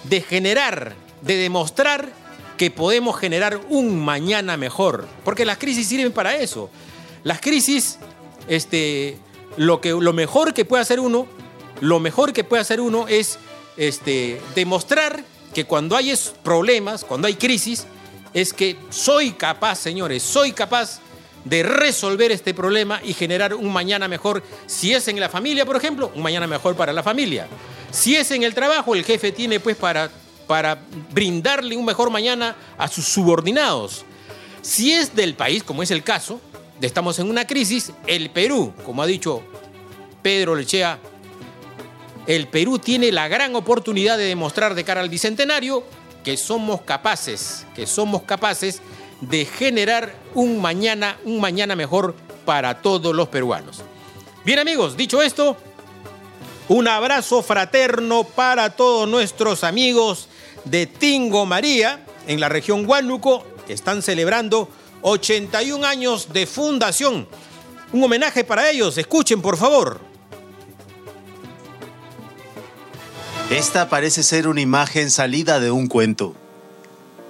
de 0.06 0.22
generar, 0.22 0.96
de 1.22 1.38
demostrar 1.38 2.12
que 2.58 2.72
podemos 2.72 3.20
generar 3.20 3.62
un 3.70 4.04
mañana 4.04 4.58
mejor. 4.58 5.08
Porque 5.24 5.46
las 5.46 5.60
crisis 5.60 5.88
sirven 5.88 6.12
para 6.12 6.36
eso. 6.36 6.72
Las 7.24 7.42
crisis, 7.42 8.00
este, 8.48 9.20
lo, 9.56 9.82
que, 9.82 9.90
lo 9.90 10.14
mejor 10.14 10.56
que 10.56 10.66
puede 10.66 10.82
hacer 10.82 11.00
uno, 11.00 11.28
lo 11.80 12.00
mejor 12.00 12.34
que 12.34 12.44
puede 12.44 12.62
hacer 12.62 12.82
uno 12.82 13.08
es 13.08 13.38
este, 13.78 14.42
demostrar 14.56 15.24
que 15.56 15.66
cuando 15.66 15.96
hay 15.96 16.14
problemas, 16.44 17.06
cuando 17.06 17.28
hay 17.28 17.36
crisis, 17.36 17.88
es 18.34 18.52
que 18.52 18.76
soy 18.90 19.32
capaz, 19.32 19.80
señores, 19.80 20.22
soy 20.22 20.52
capaz 20.52 21.00
de 21.46 21.64
resolver 21.64 22.34
este 22.34 22.54
problema 22.54 23.00
y 23.02 23.14
generar 23.14 23.54
un 23.54 23.72
mañana 23.72 24.10
mejor. 24.10 24.44
Si 24.68 24.94
es 24.94 25.08
en 25.08 25.18
la 25.18 25.30
familia, 25.30 25.66
por 25.66 25.78
ejemplo, 25.78 26.12
un 26.14 26.22
mañana 26.22 26.46
mejor 26.46 26.76
para 26.76 26.92
la 26.92 27.04
familia. 27.04 27.48
Si 27.90 28.18
es 28.18 28.32
en 28.32 28.44
el 28.44 28.54
trabajo, 28.54 28.96
el 28.96 29.06
jefe 29.06 29.32
tiene 29.32 29.62
pues 29.62 29.78
para, 29.78 30.12
para 30.46 30.78
brindarle 31.14 31.78
un 31.78 31.86
mejor 31.86 32.10
mañana 32.10 32.58
a 32.78 32.90
sus 32.90 33.06
subordinados. 33.06 34.04
Si 34.62 34.92
es 34.92 35.16
del 35.16 35.36
país, 35.36 35.64
como 35.64 35.84
es 35.84 35.92
el 35.92 36.04
caso, 36.04 36.42
estamos 36.82 37.18
en 37.20 37.30
una 37.30 37.48
crisis, 37.48 37.94
el 38.08 38.30
Perú, 38.30 38.74
como 38.84 39.02
ha 39.04 39.08
dicho 39.08 39.42
Pedro 40.22 40.54
Lechea, 40.54 41.00
el 42.28 42.48
Perú 42.48 42.80
tiene 42.80 43.12
la 43.12 43.28
gran 43.28 43.56
oportunidad 43.56 44.18
de 44.18 44.26
demostrar 44.26 44.76
de 44.76 44.84
cara 44.84 45.02
al 45.02 45.10
bicentenario 45.10 45.84
que 46.24 46.38
somos 46.38 46.82
capaces, 46.82 47.66
que 47.76 47.86
somos 47.86 48.24
capaces 48.24 48.82
de 49.22 49.46
generar 49.46 50.16
un 50.34 50.60
mañana, 50.62 51.18
un 51.24 51.40
mañana 51.40 51.76
mejor 51.76 52.16
para 52.46 52.82
todos 52.82 53.16
los 53.16 53.28
peruanos. 53.28 53.84
Bien 54.44 54.60
amigos, 54.60 54.98
dicho 54.98 55.22
esto, 55.22 55.56
un 56.68 56.88
abrazo 56.88 57.44
fraterno 57.44 58.24
para 58.24 58.72
todos 58.72 59.08
nuestros 59.08 59.64
amigos 59.64 60.28
de 60.64 60.88
Tingo 60.88 61.46
María 61.46 62.04
en 62.28 62.40
la 62.40 62.50
región 62.50 62.90
Huánuco 62.90 63.46
que 63.68 63.74
están 63.74 64.02
celebrando 64.02 64.68
81 65.04 65.86
años 65.86 66.34
de 66.34 66.48
fundación. 66.48 67.28
Un 67.94 68.04
homenaje 68.04 68.44
para 68.44 68.70
ellos, 68.70 68.98
escuchen 68.98 69.42
por 69.42 69.58
favor. 69.58 70.15
Esta 73.52 73.90
parece 73.90 74.24
ser 74.24 74.48
una 74.48 74.62
imagen 74.62 75.12
salida 75.12 75.60
de 75.60 75.70
un 75.70 75.86
cuento. 75.86 76.34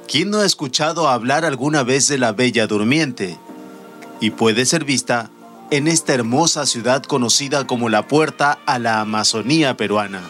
¿Quién 0.07 0.29
no 0.29 0.39
ha 0.39 0.45
escuchado 0.45 1.09
hablar 1.09 1.43
alguna 1.43 1.83
vez 1.83 2.07
de 2.07 2.17
la 2.17 2.31
Bella 2.31 2.67
Durmiente? 2.67 3.37
Y 4.21 4.29
puede 4.29 4.65
ser 4.65 4.85
vista 4.85 5.29
en 5.71 5.89
esta 5.89 6.13
hermosa 6.13 6.65
ciudad 6.67 7.03
conocida 7.03 7.67
como 7.67 7.89
la 7.89 8.07
puerta 8.07 8.59
a 8.65 8.79
la 8.79 9.01
Amazonía 9.01 9.75
peruana. 9.75 10.21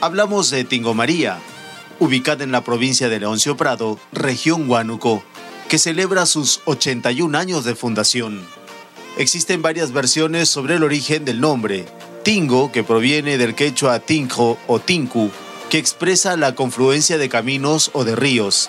Hablamos 0.00 0.48
de 0.48 0.64
Tingomaría, 0.64 1.38
ubicada 2.00 2.42
en 2.42 2.50
la 2.50 2.64
provincia 2.64 3.10
de 3.10 3.20
Leoncio 3.20 3.54
Prado, 3.54 3.98
región 4.12 4.68
Huánuco, 4.68 5.22
que 5.68 5.78
celebra 5.78 6.24
sus 6.24 6.62
81 6.64 7.36
años 7.36 7.66
de 7.66 7.74
fundación. 7.74 8.40
Existen 9.18 9.60
varias 9.60 9.92
versiones 9.92 10.48
sobre 10.48 10.76
el 10.76 10.84
origen 10.84 11.26
del 11.26 11.42
nombre, 11.42 11.84
Tingo, 12.28 12.70
que 12.70 12.84
proviene 12.84 13.38
del 13.38 13.54
quechua 13.54 14.00
tinjo 14.00 14.58
o 14.66 14.80
tinku, 14.80 15.30
que 15.70 15.78
expresa 15.78 16.36
la 16.36 16.54
confluencia 16.54 17.16
de 17.16 17.30
caminos 17.30 17.90
o 17.94 18.04
de 18.04 18.16
ríos. 18.16 18.68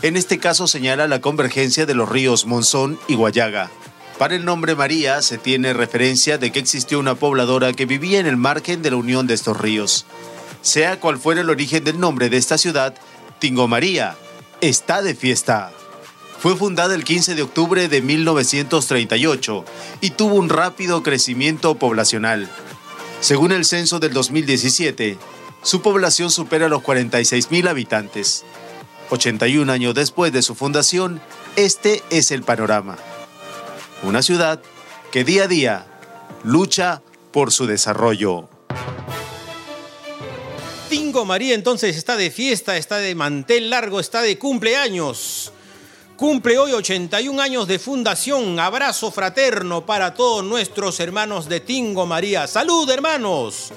En 0.00 0.16
este 0.16 0.38
caso 0.38 0.66
señala 0.66 1.06
la 1.06 1.20
convergencia 1.20 1.84
de 1.84 1.92
los 1.92 2.08
ríos 2.08 2.46
Monzón 2.46 2.98
y 3.06 3.14
Guayaga. 3.14 3.70
Para 4.16 4.36
el 4.36 4.46
nombre 4.46 4.74
María 4.74 5.20
se 5.20 5.36
tiene 5.36 5.74
referencia 5.74 6.38
de 6.38 6.50
que 6.50 6.60
existió 6.60 6.98
una 6.98 7.14
pobladora 7.14 7.74
que 7.74 7.84
vivía 7.84 8.20
en 8.20 8.26
el 8.26 8.38
margen 8.38 8.80
de 8.80 8.92
la 8.92 8.96
unión 8.96 9.26
de 9.26 9.34
estos 9.34 9.60
ríos. 9.60 10.06
Sea 10.62 10.98
cual 10.98 11.18
fuera 11.18 11.42
el 11.42 11.50
origen 11.50 11.84
del 11.84 12.00
nombre 12.00 12.30
de 12.30 12.38
esta 12.38 12.56
ciudad, 12.56 12.94
Tingo 13.38 13.68
María 13.68 14.16
está 14.62 15.02
de 15.02 15.14
fiesta. 15.14 15.72
Fue 16.38 16.56
fundada 16.56 16.94
el 16.94 17.04
15 17.04 17.34
de 17.34 17.42
octubre 17.42 17.86
de 17.86 18.00
1938 18.00 19.64
y 20.00 20.08
tuvo 20.08 20.36
un 20.36 20.48
rápido 20.48 21.02
crecimiento 21.02 21.74
poblacional. 21.74 22.48
Según 23.24 23.52
el 23.52 23.64
censo 23.64 24.00
del 24.00 24.12
2017, 24.12 25.16
su 25.62 25.80
población 25.80 26.30
supera 26.30 26.68
los 26.68 26.82
46.000 26.82 27.70
habitantes. 27.70 28.44
81 29.08 29.72
años 29.72 29.94
después 29.94 30.30
de 30.30 30.42
su 30.42 30.54
fundación, 30.54 31.22
este 31.56 32.02
es 32.10 32.30
el 32.32 32.42
panorama. 32.42 32.98
Una 34.02 34.20
ciudad 34.20 34.60
que 35.10 35.24
día 35.24 35.44
a 35.44 35.48
día 35.48 35.86
lucha 36.42 37.00
por 37.32 37.50
su 37.50 37.66
desarrollo. 37.66 38.50
Tingo 40.90 41.24
María 41.24 41.54
entonces 41.54 41.96
está 41.96 42.18
de 42.18 42.30
fiesta, 42.30 42.76
está 42.76 42.98
de 42.98 43.14
mantel 43.14 43.70
largo, 43.70 44.00
está 44.00 44.20
de 44.20 44.36
cumpleaños. 44.36 45.50
Cumple 46.16 46.56
hoy 46.58 46.70
81 46.70 47.42
años 47.42 47.66
de 47.66 47.80
fundación. 47.80 48.60
Abrazo 48.60 49.10
fraterno 49.10 49.84
para 49.84 50.14
todos 50.14 50.44
nuestros 50.44 51.00
hermanos 51.00 51.48
de 51.48 51.58
Tingo 51.58 52.06
María. 52.06 52.46
Salud, 52.46 52.88
hermanos. 52.88 53.72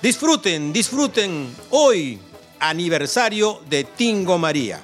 Disfruten, 0.00 0.72
disfruten 0.72 1.54
hoy 1.68 2.18
aniversario 2.60 3.60
de 3.68 3.84
Tingo 3.84 4.38
María. 4.38 4.80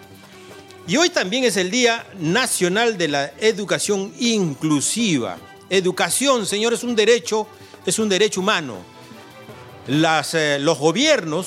Y 0.87 0.99
hoy 0.99 1.09
también 1.09 1.45
es 1.45 1.57
el 1.57 1.71
Día 1.71 2.07
Nacional 2.19 2.99
de 2.99 3.09
la 3.09 3.33
Educación 3.41 4.13
Inclusiva. 4.19 5.39
Educación, 5.71 6.45
señores, 6.45 6.81
es 6.81 6.85
un 6.85 6.95
derecho, 6.95 7.47
es 7.87 7.99
un 7.99 8.11
derecho 8.11 8.41
humano. 8.41 8.77
Eh, 9.89 10.59
los 10.61 10.79
gobiernos 10.79 11.47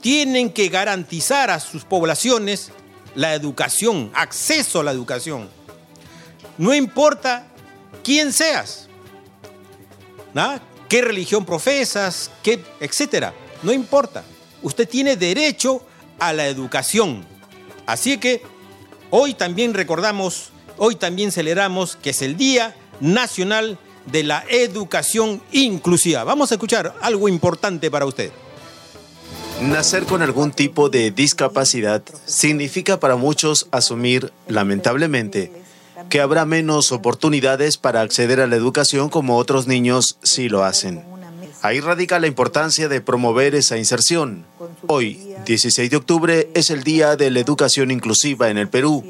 tienen 0.00 0.50
que 0.50 0.70
garantizar 0.70 1.50
a 1.50 1.60
sus 1.60 1.84
poblaciones 1.84 2.70
la 3.18 3.34
educación, 3.34 4.12
acceso 4.14 4.78
a 4.78 4.84
la 4.84 4.92
educación. 4.92 5.48
No 6.56 6.72
importa 6.72 7.48
quién 8.04 8.32
seas, 8.32 8.88
qué 10.88 11.02
religión 11.02 11.44
profesas, 11.44 12.30
qué, 12.44 12.62
etcétera. 12.78 13.34
No 13.64 13.72
importa. 13.72 14.22
Usted 14.62 14.88
tiene 14.88 15.16
derecho 15.16 15.82
a 16.20 16.32
la 16.32 16.46
educación. 16.46 17.26
Así 17.86 18.18
que 18.18 18.40
hoy 19.10 19.34
también 19.34 19.74
recordamos, 19.74 20.50
hoy 20.76 20.94
también 20.94 21.32
celebramos 21.32 21.96
que 21.96 22.10
es 22.10 22.22
el 22.22 22.36
Día 22.36 22.76
Nacional 23.00 23.80
de 24.06 24.22
la 24.22 24.44
Educación 24.48 25.42
Inclusiva. 25.50 26.22
Vamos 26.22 26.52
a 26.52 26.54
escuchar 26.54 26.94
algo 27.00 27.28
importante 27.28 27.90
para 27.90 28.06
usted. 28.06 28.30
Nacer 29.60 30.04
con 30.04 30.22
algún 30.22 30.52
tipo 30.52 30.88
de 30.88 31.10
discapacidad 31.10 32.02
significa 32.26 33.00
para 33.00 33.16
muchos 33.16 33.66
asumir, 33.72 34.32
lamentablemente, 34.46 35.50
que 36.08 36.20
habrá 36.20 36.44
menos 36.44 36.92
oportunidades 36.92 37.76
para 37.76 38.00
acceder 38.00 38.40
a 38.40 38.46
la 38.46 38.56
educación 38.56 39.08
como 39.08 39.36
otros 39.36 39.66
niños 39.66 40.18
sí 40.22 40.48
lo 40.48 40.64
hacen. 40.64 41.04
Ahí 41.62 41.80
radica 41.80 42.20
la 42.20 42.28
importancia 42.28 42.88
de 42.88 43.00
promover 43.00 43.56
esa 43.56 43.76
inserción. 43.78 44.46
Hoy, 44.86 45.34
16 45.44 45.90
de 45.90 45.96
octubre, 45.96 46.48
es 46.54 46.70
el 46.70 46.84
Día 46.84 47.16
de 47.16 47.32
la 47.32 47.40
Educación 47.40 47.90
Inclusiva 47.90 48.50
en 48.50 48.58
el 48.58 48.68
Perú. 48.68 49.04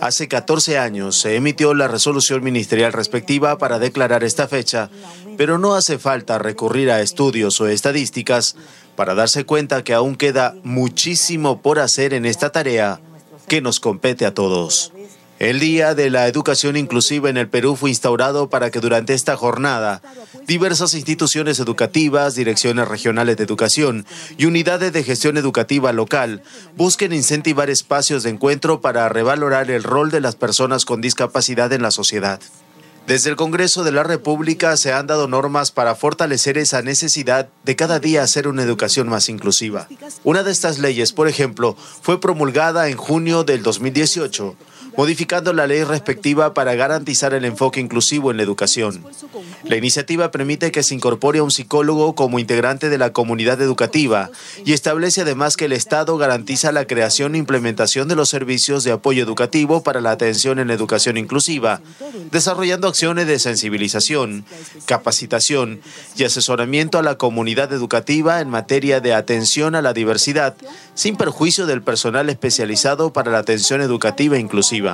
Hace 0.00 0.28
14 0.28 0.78
años 0.78 1.18
se 1.18 1.34
emitió 1.34 1.74
la 1.74 1.88
resolución 1.88 2.42
ministerial 2.42 2.92
respectiva 2.92 3.58
para 3.58 3.78
declarar 3.78 4.22
esta 4.22 4.46
fecha, 4.46 4.90
pero 5.36 5.58
no 5.58 5.74
hace 5.74 5.98
falta 5.98 6.38
recurrir 6.38 6.90
a 6.90 7.00
estudios 7.00 7.60
o 7.60 7.66
estadísticas 7.66 8.56
para 8.96 9.14
darse 9.14 9.44
cuenta 9.44 9.82
que 9.82 9.94
aún 9.94 10.16
queda 10.16 10.54
muchísimo 10.62 11.62
por 11.62 11.78
hacer 11.78 12.14
en 12.14 12.26
esta 12.26 12.50
tarea 12.50 13.00
que 13.48 13.60
nos 13.60 13.80
compete 13.80 14.26
a 14.26 14.34
todos. 14.34 14.92
El 15.38 15.60
Día 15.60 15.94
de 15.94 16.10
la 16.10 16.26
Educación 16.26 16.76
Inclusiva 16.76 17.30
en 17.30 17.36
el 17.36 17.48
Perú 17.48 17.76
fue 17.76 17.90
instaurado 17.90 18.50
para 18.50 18.72
que 18.72 18.80
durante 18.80 19.14
esta 19.14 19.36
jornada 19.36 20.02
diversas 20.48 20.94
instituciones 20.94 21.60
educativas, 21.60 22.34
direcciones 22.34 22.88
regionales 22.88 23.36
de 23.36 23.44
educación 23.44 24.04
y 24.36 24.46
unidades 24.46 24.92
de 24.92 25.04
gestión 25.04 25.36
educativa 25.36 25.92
local 25.92 26.42
busquen 26.76 27.12
incentivar 27.12 27.70
espacios 27.70 28.24
de 28.24 28.30
encuentro 28.30 28.80
para 28.80 29.08
revalorar 29.08 29.70
el 29.70 29.84
rol 29.84 30.10
de 30.10 30.20
las 30.20 30.34
personas 30.34 30.84
con 30.84 31.00
discapacidad 31.00 31.72
en 31.72 31.82
la 31.82 31.92
sociedad. 31.92 32.40
Desde 33.06 33.30
el 33.30 33.36
Congreso 33.36 33.84
de 33.84 33.92
la 33.92 34.02
República 34.02 34.76
se 34.76 34.92
han 34.92 35.06
dado 35.06 35.28
normas 35.28 35.70
para 35.70 35.94
fortalecer 35.94 36.58
esa 36.58 36.82
necesidad 36.82 37.48
de 37.64 37.76
cada 37.76 38.00
día 38.00 38.22
hacer 38.22 38.48
una 38.48 38.64
educación 38.64 39.08
más 39.08 39.28
inclusiva. 39.28 39.88
Una 40.24 40.42
de 40.42 40.50
estas 40.50 40.78
leyes, 40.78 41.12
por 41.12 41.28
ejemplo, 41.28 41.74
fue 42.02 42.20
promulgada 42.20 42.88
en 42.88 42.98
junio 42.98 43.44
del 43.44 43.62
2018 43.62 44.56
modificando 44.98 45.52
la 45.52 45.68
ley 45.68 45.84
respectiva 45.84 46.54
para 46.54 46.74
garantizar 46.74 47.32
el 47.32 47.44
enfoque 47.44 47.78
inclusivo 47.78 48.32
en 48.32 48.36
la 48.36 48.42
educación. 48.42 49.06
La 49.62 49.76
iniciativa 49.76 50.32
permite 50.32 50.72
que 50.72 50.82
se 50.82 50.92
incorpore 50.92 51.38
a 51.38 51.44
un 51.44 51.52
psicólogo 51.52 52.16
como 52.16 52.40
integrante 52.40 52.88
de 52.88 52.98
la 52.98 53.12
comunidad 53.12 53.62
educativa 53.62 54.28
y 54.64 54.72
establece 54.72 55.20
además 55.20 55.56
que 55.56 55.66
el 55.66 55.72
Estado 55.72 56.18
garantiza 56.18 56.72
la 56.72 56.84
creación 56.84 57.36
e 57.36 57.38
implementación 57.38 58.08
de 58.08 58.16
los 58.16 58.28
servicios 58.28 58.82
de 58.82 58.90
apoyo 58.90 59.22
educativo 59.22 59.84
para 59.84 60.00
la 60.00 60.10
atención 60.10 60.58
en 60.58 60.68
educación 60.68 61.16
inclusiva, 61.16 61.80
desarrollando 62.32 62.88
acciones 62.88 63.28
de 63.28 63.38
sensibilización, 63.38 64.44
capacitación 64.86 65.80
y 66.16 66.24
asesoramiento 66.24 66.98
a 66.98 67.04
la 67.04 67.14
comunidad 67.14 67.72
educativa 67.72 68.40
en 68.40 68.50
materia 68.50 68.98
de 68.98 69.14
atención 69.14 69.76
a 69.76 69.82
la 69.82 69.92
diversidad, 69.92 70.56
sin 70.94 71.16
perjuicio 71.16 71.66
del 71.66 71.82
personal 71.82 72.30
especializado 72.30 73.12
para 73.12 73.30
la 73.30 73.38
atención 73.38 73.80
educativa 73.80 74.38
inclusiva. 74.38 74.87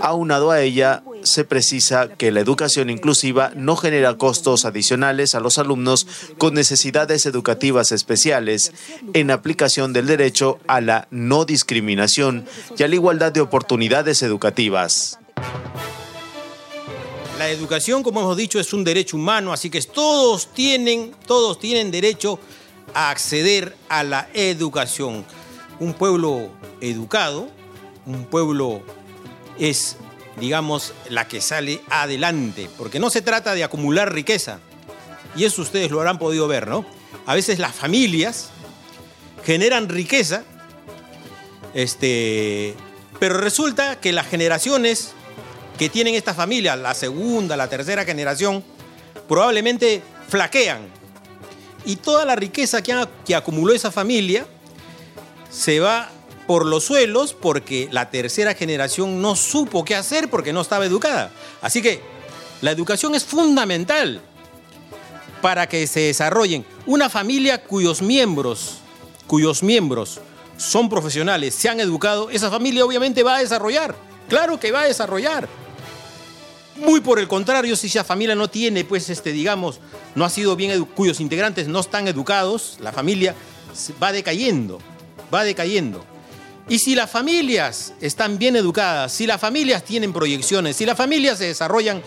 Aunado 0.00 0.50
a 0.50 0.60
ella, 0.60 1.02
se 1.22 1.44
precisa 1.44 2.08
que 2.08 2.32
la 2.32 2.40
educación 2.40 2.90
inclusiva 2.90 3.52
no 3.54 3.76
genera 3.76 4.16
costos 4.16 4.64
adicionales 4.64 5.34
a 5.34 5.40
los 5.40 5.58
alumnos 5.58 6.06
con 6.38 6.54
necesidades 6.54 7.26
educativas 7.26 7.92
especiales 7.92 8.72
en 9.12 9.30
aplicación 9.30 9.92
del 9.92 10.06
derecho 10.06 10.58
a 10.66 10.80
la 10.80 11.06
no 11.10 11.44
discriminación 11.44 12.46
y 12.76 12.82
a 12.82 12.88
la 12.88 12.94
igualdad 12.94 13.32
de 13.32 13.40
oportunidades 13.40 14.22
educativas. 14.22 15.18
La 17.38 17.48
educación, 17.48 18.02
como 18.02 18.20
hemos 18.20 18.36
dicho, 18.36 18.60
es 18.60 18.72
un 18.74 18.84
derecho 18.84 19.16
humano, 19.16 19.52
así 19.52 19.70
que 19.70 19.80
todos 19.80 20.52
tienen, 20.52 21.14
todos 21.26 21.58
tienen 21.58 21.90
derecho 21.90 22.38
a 22.92 23.10
acceder 23.10 23.76
a 23.88 24.04
la 24.04 24.28
educación. 24.34 25.24
Un 25.78 25.94
pueblo 25.94 26.50
educado, 26.82 27.48
un 28.06 28.24
pueblo 28.24 28.82
es, 29.58 29.96
digamos, 30.38 30.94
la 31.08 31.28
que 31.28 31.40
sale 31.40 31.80
adelante, 31.90 32.68
porque 32.78 32.98
no 32.98 33.10
se 33.10 33.22
trata 33.22 33.54
de 33.54 33.64
acumular 33.64 34.12
riqueza, 34.12 34.60
y 35.36 35.44
eso 35.44 35.62
ustedes 35.62 35.90
lo 35.90 35.98
habrán 36.00 36.18
podido 36.18 36.48
ver, 36.48 36.66
¿no? 36.68 36.84
A 37.26 37.34
veces 37.34 37.58
las 37.58 37.74
familias 37.74 38.50
generan 39.44 39.88
riqueza, 39.88 40.44
este, 41.74 42.74
pero 43.18 43.38
resulta 43.38 44.00
que 44.00 44.12
las 44.12 44.26
generaciones 44.26 45.12
que 45.78 45.88
tienen 45.88 46.14
esta 46.14 46.34
familia, 46.34 46.76
la 46.76 46.94
segunda, 46.94 47.56
la 47.56 47.68
tercera 47.68 48.04
generación, 48.04 48.64
probablemente 49.28 50.02
flaquean. 50.28 50.80
Y 51.84 51.96
toda 51.96 52.24
la 52.24 52.36
riqueza 52.36 52.82
que, 52.82 53.06
que 53.24 53.34
acumuló 53.34 53.72
esa 53.72 53.90
familia 53.90 54.46
se 55.50 55.80
va 55.80 56.10
por 56.50 56.66
los 56.66 56.82
suelos 56.82 57.32
porque 57.32 57.88
la 57.92 58.10
tercera 58.10 58.54
generación 58.54 59.22
no 59.22 59.36
supo 59.36 59.84
qué 59.84 59.94
hacer 59.94 60.28
porque 60.28 60.52
no 60.52 60.62
estaba 60.62 60.84
educada. 60.84 61.30
Así 61.62 61.80
que 61.80 62.00
la 62.60 62.72
educación 62.72 63.14
es 63.14 63.22
fundamental 63.22 64.20
para 65.42 65.68
que 65.68 65.86
se 65.86 66.00
desarrollen 66.00 66.66
una 66.86 67.08
familia 67.08 67.62
cuyos 67.62 68.02
miembros, 68.02 68.78
cuyos 69.28 69.62
miembros 69.62 70.18
son 70.56 70.88
profesionales, 70.88 71.54
se 71.54 71.68
han 71.68 71.78
educado, 71.78 72.30
esa 72.30 72.50
familia 72.50 72.84
obviamente 72.84 73.22
va 73.22 73.36
a 73.36 73.38
desarrollar. 73.42 73.94
Claro 74.28 74.58
que 74.58 74.72
va 74.72 74.80
a 74.80 74.86
desarrollar. 74.86 75.48
Muy 76.74 76.98
por 76.98 77.20
el 77.20 77.28
contrario, 77.28 77.76
si 77.76 77.86
esa 77.86 78.02
familia 78.02 78.34
no 78.34 78.50
tiene, 78.50 78.84
pues, 78.84 79.08
este, 79.08 79.30
digamos, 79.30 79.78
no 80.16 80.24
ha 80.24 80.30
sido 80.30 80.56
bien, 80.56 80.84
cuyos 80.96 81.20
integrantes 81.20 81.68
no 81.68 81.78
están 81.78 82.08
educados, 82.08 82.76
la 82.80 82.90
familia 82.90 83.36
va 84.02 84.10
decayendo, 84.10 84.80
va 85.32 85.44
decayendo. 85.44 86.10
Y 86.70 86.78
si 86.78 86.94
las 86.94 87.10
familias 87.10 87.94
están 88.00 88.38
bien 88.38 88.54
educadas, 88.54 89.10
si 89.10 89.26
las 89.26 89.40
familias 89.40 89.84
tienen 89.84 90.12
proyecciones, 90.12 90.76
si 90.76 90.86
las 90.86 90.96
familias 90.96 91.38
se 91.38 91.46
desarrollan 91.46 92.00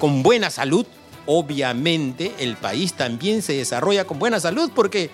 con 0.00 0.24
buena 0.24 0.50
salud, 0.50 0.84
obviamente 1.24 2.32
el 2.40 2.56
país 2.56 2.94
también 2.94 3.42
se 3.42 3.52
desarrolla 3.52 4.04
con 4.04 4.18
buena 4.18 4.40
salud 4.40 4.72
porque 4.74 5.08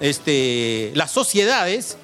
este, 0.00 0.90
las 0.96 1.12
sociedades 1.12 1.96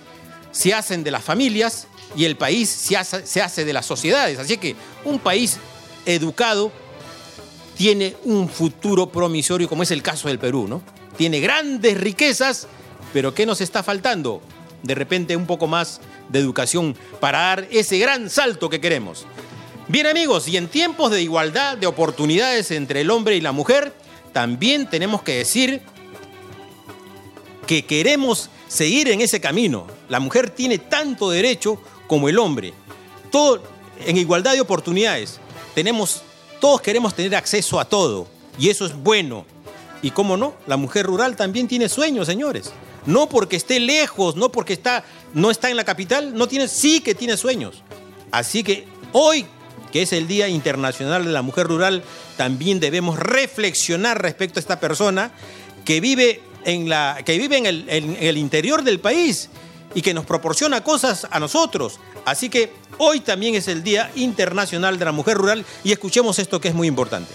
se 0.52 0.72
hacen 0.72 1.02
de 1.02 1.10
las 1.10 1.24
familias 1.24 1.88
y 2.16 2.24
el 2.24 2.36
país 2.36 2.68
se 2.68 2.96
hace, 2.96 3.26
se 3.26 3.42
hace 3.42 3.64
de 3.64 3.72
las 3.72 3.84
sociedades. 3.84 4.38
Así 4.38 4.58
que 4.58 4.76
un 5.04 5.18
país 5.18 5.58
educado 6.06 6.70
tiene 7.76 8.14
un 8.22 8.48
futuro 8.48 9.10
promisorio 9.10 9.68
como 9.68 9.82
es 9.82 9.90
el 9.90 10.04
caso 10.04 10.28
del 10.28 10.38
Perú, 10.38 10.68
¿no? 10.68 10.82
Tiene 11.16 11.40
grandes 11.40 11.98
riquezas, 11.98 12.68
pero 13.12 13.34
¿qué 13.34 13.44
nos 13.44 13.60
está 13.60 13.82
faltando? 13.82 14.40
De 14.84 14.94
repente 14.94 15.34
un 15.34 15.46
poco 15.46 15.66
más 15.66 16.00
de 16.28 16.38
educación 16.38 16.96
para 17.20 17.38
dar 17.38 17.68
ese 17.70 17.98
gran 17.98 18.30
salto 18.30 18.68
que 18.68 18.80
queremos. 18.80 19.26
Bien 19.88 20.06
amigos, 20.06 20.48
y 20.48 20.56
en 20.56 20.68
tiempos 20.68 21.10
de 21.10 21.22
igualdad 21.22 21.78
de 21.78 21.86
oportunidades 21.86 22.70
entre 22.70 23.00
el 23.00 23.10
hombre 23.10 23.36
y 23.36 23.40
la 23.40 23.52
mujer, 23.52 23.94
también 24.32 24.88
tenemos 24.88 25.22
que 25.22 25.36
decir 25.36 25.80
que 27.66 27.84
queremos 27.84 28.50
seguir 28.66 29.08
en 29.08 29.20
ese 29.20 29.40
camino. 29.40 29.86
La 30.08 30.20
mujer 30.20 30.50
tiene 30.50 30.78
tanto 30.78 31.30
derecho 31.30 31.80
como 32.06 32.28
el 32.28 32.38
hombre. 32.38 32.74
Todo 33.30 33.62
en 34.04 34.16
igualdad 34.16 34.52
de 34.52 34.60
oportunidades. 34.60 35.40
Tenemos 35.74 36.22
todos 36.60 36.80
queremos 36.80 37.14
tener 37.14 37.36
acceso 37.36 37.78
a 37.78 37.84
todo 37.84 38.26
y 38.58 38.68
eso 38.68 38.84
es 38.86 38.94
bueno. 38.94 39.46
Y 40.02 40.10
cómo 40.10 40.36
no, 40.36 40.54
la 40.66 40.76
mujer 40.76 41.06
rural 41.06 41.36
también 41.36 41.66
tiene 41.66 41.88
sueños, 41.88 42.26
señores. 42.26 42.72
No 43.06 43.28
porque 43.28 43.56
esté 43.56 43.80
lejos, 43.80 44.36
no 44.36 44.50
porque 44.50 44.72
está 44.72 45.04
no 45.34 45.50
está 45.50 45.70
en 45.70 45.76
la 45.76 45.84
capital, 45.84 46.34
no 46.34 46.48
tiene, 46.48 46.68
sí 46.68 47.00
que 47.00 47.14
tiene 47.14 47.36
sueños. 47.36 47.82
Así 48.30 48.62
que 48.62 48.86
hoy, 49.12 49.46
que 49.92 50.02
es 50.02 50.12
el 50.12 50.26
Día 50.26 50.48
Internacional 50.48 51.24
de 51.24 51.32
la 51.32 51.42
Mujer 51.42 51.66
Rural, 51.66 52.02
también 52.36 52.80
debemos 52.80 53.18
reflexionar 53.18 54.20
respecto 54.20 54.58
a 54.58 54.60
esta 54.60 54.80
persona 54.80 55.32
que 55.84 56.00
vive 56.00 56.40
en, 56.64 56.88
la, 56.88 57.18
que 57.24 57.38
vive 57.38 57.56
en, 57.56 57.66
el, 57.66 57.84
en 57.88 58.16
el 58.20 58.36
interior 58.36 58.82
del 58.82 59.00
país 59.00 59.48
y 59.94 60.02
que 60.02 60.14
nos 60.14 60.26
proporciona 60.26 60.82
cosas 60.84 61.26
a 61.30 61.40
nosotros. 61.40 61.98
Así 62.24 62.50
que 62.50 62.72
hoy 62.98 63.20
también 63.20 63.54
es 63.54 63.68
el 63.68 63.82
Día 63.82 64.10
Internacional 64.16 64.98
de 64.98 65.04
la 65.04 65.12
Mujer 65.12 65.38
Rural 65.38 65.64
y 65.84 65.92
escuchemos 65.92 66.38
esto 66.38 66.60
que 66.60 66.68
es 66.68 66.74
muy 66.74 66.88
importante. 66.88 67.32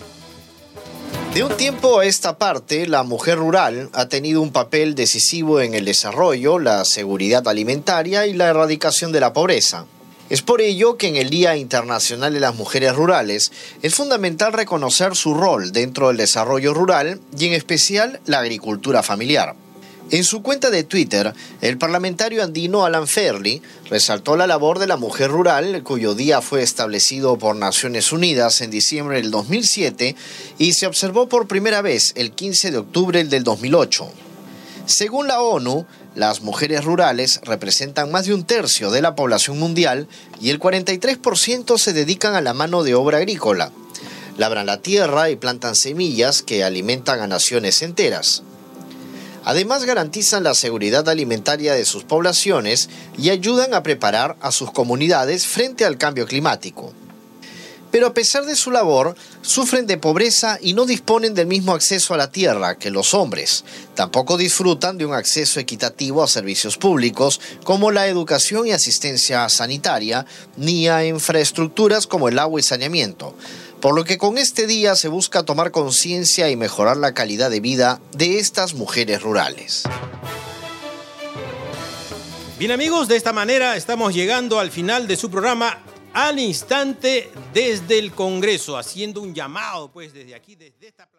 De 1.34 1.44
un 1.44 1.58
tiempo 1.58 1.98
a 1.98 2.06
esta 2.06 2.38
parte, 2.38 2.86
la 2.86 3.02
mujer 3.02 3.40
rural 3.40 3.90
ha 3.94 4.08
tenido 4.08 4.40
un 4.40 4.52
papel 4.52 4.94
decisivo 4.94 5.62
en 5.62 5.74
el 5.74 5.84
desarrollo, 5.84 6.60
la 6.60 6.86
seguridad 6.86 7.48
alimentaria 7.48 8.28
y 8.28 8.34
la 8.34 8.50
erradicación 8.50 9.12
de 9.12 9.20
la 9.20 9.34
pobreza. 9.34 9.88
Es 10.30 10.44
por 10.44 10.62
ello 10.62 10.96
que 10.96 11.08
en 11.08 11.16
el 11.16 11.32
Día 11.32 11.58
Internacional 11.58 12.36
de 12.36 12.40
las 12.40 12.54
Mujeres 12.54 12.96
Rurales 12.96 13.52
es 13.82 13.96
fundamental 13.96 14.54
reconocer 14.54 15.16
su 15.16 15.34
rol 15.34 15.72
dentro 15.72 16.10
del 16.10 16.18
desarrollo 16.18 16.72
rural 16.76 17.20
y 17.36 17.48
en 17.48 17.54
especial 17.54 18.20
la 18.28 18.38
agricultura 18.38 19.02
familiar. 19.02 19.56
En 20.14 20.24
su 20.24 20.44
cuenta 20.44 20.70
de 20.70 20.84
Twitter, 20.84 21.34
el 21.62 21.80
parlamentario 21.80 22.44
andino 22.44 22.86
Alan 22.86 23.08
Fairley 23.08 23.64
resaltó 23.90 24.38
la 24.38 24.46
labor 24.46 24.78
de 24.78 24.86
la 24.86 24.96
mujer 24.96 25.32
rural, 25.32 25.82
cuyo 25.82 26.14
día 26.14 26.40
fue 26.40 26.62
establecido 26.62 27.40
por 27.40 27.56
Naciones 27.56 28.12
Unidas 28.12 28.62
en 28.62 28.70
diciembre 28.70 29.20
del 29.20 29.32
2007 29.32 30.16
y 30.60 30.74
se 30.74 30.86
observó 30.86 31.28
por 31.28 31.48
primera 31.48 31.82
vez 31.82 32.14
el 32.16 32.32
15 32.32 32.70
de 32.70 32.78
octubre 32.78 33.24
del 33.24 33.44
2008. 33.44 34.08
Según 34.86 35.28
la 35.28 35.42
ONU, 35.42 35.88
las 36.14 36.42
mujeres 36.42 36.86
rurales 36.86 37.42
representan 37.44 38.12
más 38.12 38.28
de 38.28 38.36
un 38.36 38.44
tercio 38.44 38.92
de 38.92 39.02
la 39.02 39.16
población 39.16 39.58
mundial 39.58 40.08
y 40.40 40.52
el 40.52 40.60
43% 40.60 41.80
se 41.80 41.92
dedican 41.92 42.36
a 42.36 42.42
la 42.42 42.54
mano 42.54 42.84
de 42.84 42.94
obra 42.94 43.18
agrícola. 43.18 43.72
Labran 44.38 44.68
la 44.68 44.80
tierra 44.80 45.32
y 45.32 45.38
plantan 45.38 45.74
semillas 45.74 46.44
que 46.44 46.64
alimentan 46.64 47.20
a 47.20 47.26
naciones 47.26 47.82
enteras. 47.82 48.44
Además 49.46 49.84
garantizan 49.86 50.44
la 50.44 50.54
seguridad 50.54 51.08
alimentaria 51.10 51.74
de 51.74 51.86
sus 51.86 52.04
poblaciones 52.04 52.90
y 53.18 53.30
ayudan 53.30 53.74
a 53.74 53.84
preparar 53.84 54.38
a 54.42 54.52
sus 54.52 54.72
comunidades 54.72 55.46
frente 55.46 55.86
al 55.86 55.98
cambio 55.98 56.26
climático. 56.26 56.94
Pero 57.92 58.08
a 58.08 58.14
pesar 58.16 58.46
de 58.46 58.56
su 58.56 58.72
labor, 58.72 59.16
sufren 59.44 59.86
de 59.86 60.00
pobreza 60.00 60.58
y 60.60 60.74
no 60.74 60.88
disponen 60.88 61.36
del 61.36 61.46
mismo 61.46 61.74
acceso 61.74 62.16
a 62.16 62.18
la 62.18 62.32
tierra 62.32 62.80
que 62.80 62.90
los 62.90 63.14
hombres. 63.14 63.66
Tampoco 63.94 64.36
disfrutan 64.36 64.98
de 64.98 65.06
un 65.06 65.14
acceso 65.14 65.60
equitativo 65.60 66.24
a 66.24 66.28
servicios 66.28 66.78
públicos 66.78 67.40
como 67.64 67.92
la 67.92 68.08
educación 68.08 68.66
y 68.66 68.72
asistencia 68.72 69.48
sanitaria, 69.48 70.26
ni 70.58 70.88
a 70.88 71.06
infraestructuras 71.06 72.08
como 72.08 72.30
el 72.30 72.40
agua 72.40 72.60
y 72.60 72.64
saneamiento 72.64 73.36
por 73.84 73.96
lo 73.96 74.06
que 74.06 74.18
con 74.18 74.38
este 74.38 74.66
día 74.66 74.96
se 74.96 75.10
busca 75.10 75.44
tomar 75.44 75.72
conciencia 75.72 76.50
y 76.50 76.56
mejorar 76.56 76.96
la 76.96 77.14
calidad 77.14 77.52
de 77.52 77.60
vida 77.60 78.00
de 78.14 78.40
estas 78.40 78.76
mujeres 78.76 79.22
rurales. 79.22 79.84
Bien 82.58 82.72
amigos, 82.72 83.10
de 83.10 83.18
esta 83.18 83.34
manera 83.34 83.76
estamos 83.76 84.14
llegando 84.14 84.62
al 84.62 84.72
final 84.72 85.06
de 85.06 85.18
su 85.18 85.30
programa 85.30 85.84
al 86.14 86.40
instante 86.40 87.30
desde 87.54 88.00
el 88.00 88.14
Congreso, 88.14 88.78
haciendo 88.78 89.20
un 89.20 89.36
llamado 89.36 89.92
pues 89.92 90.14
desde 90.14 90.34
aquí, 90.34 90.56
desde 90.56 90.88
esta. 90.88 91.10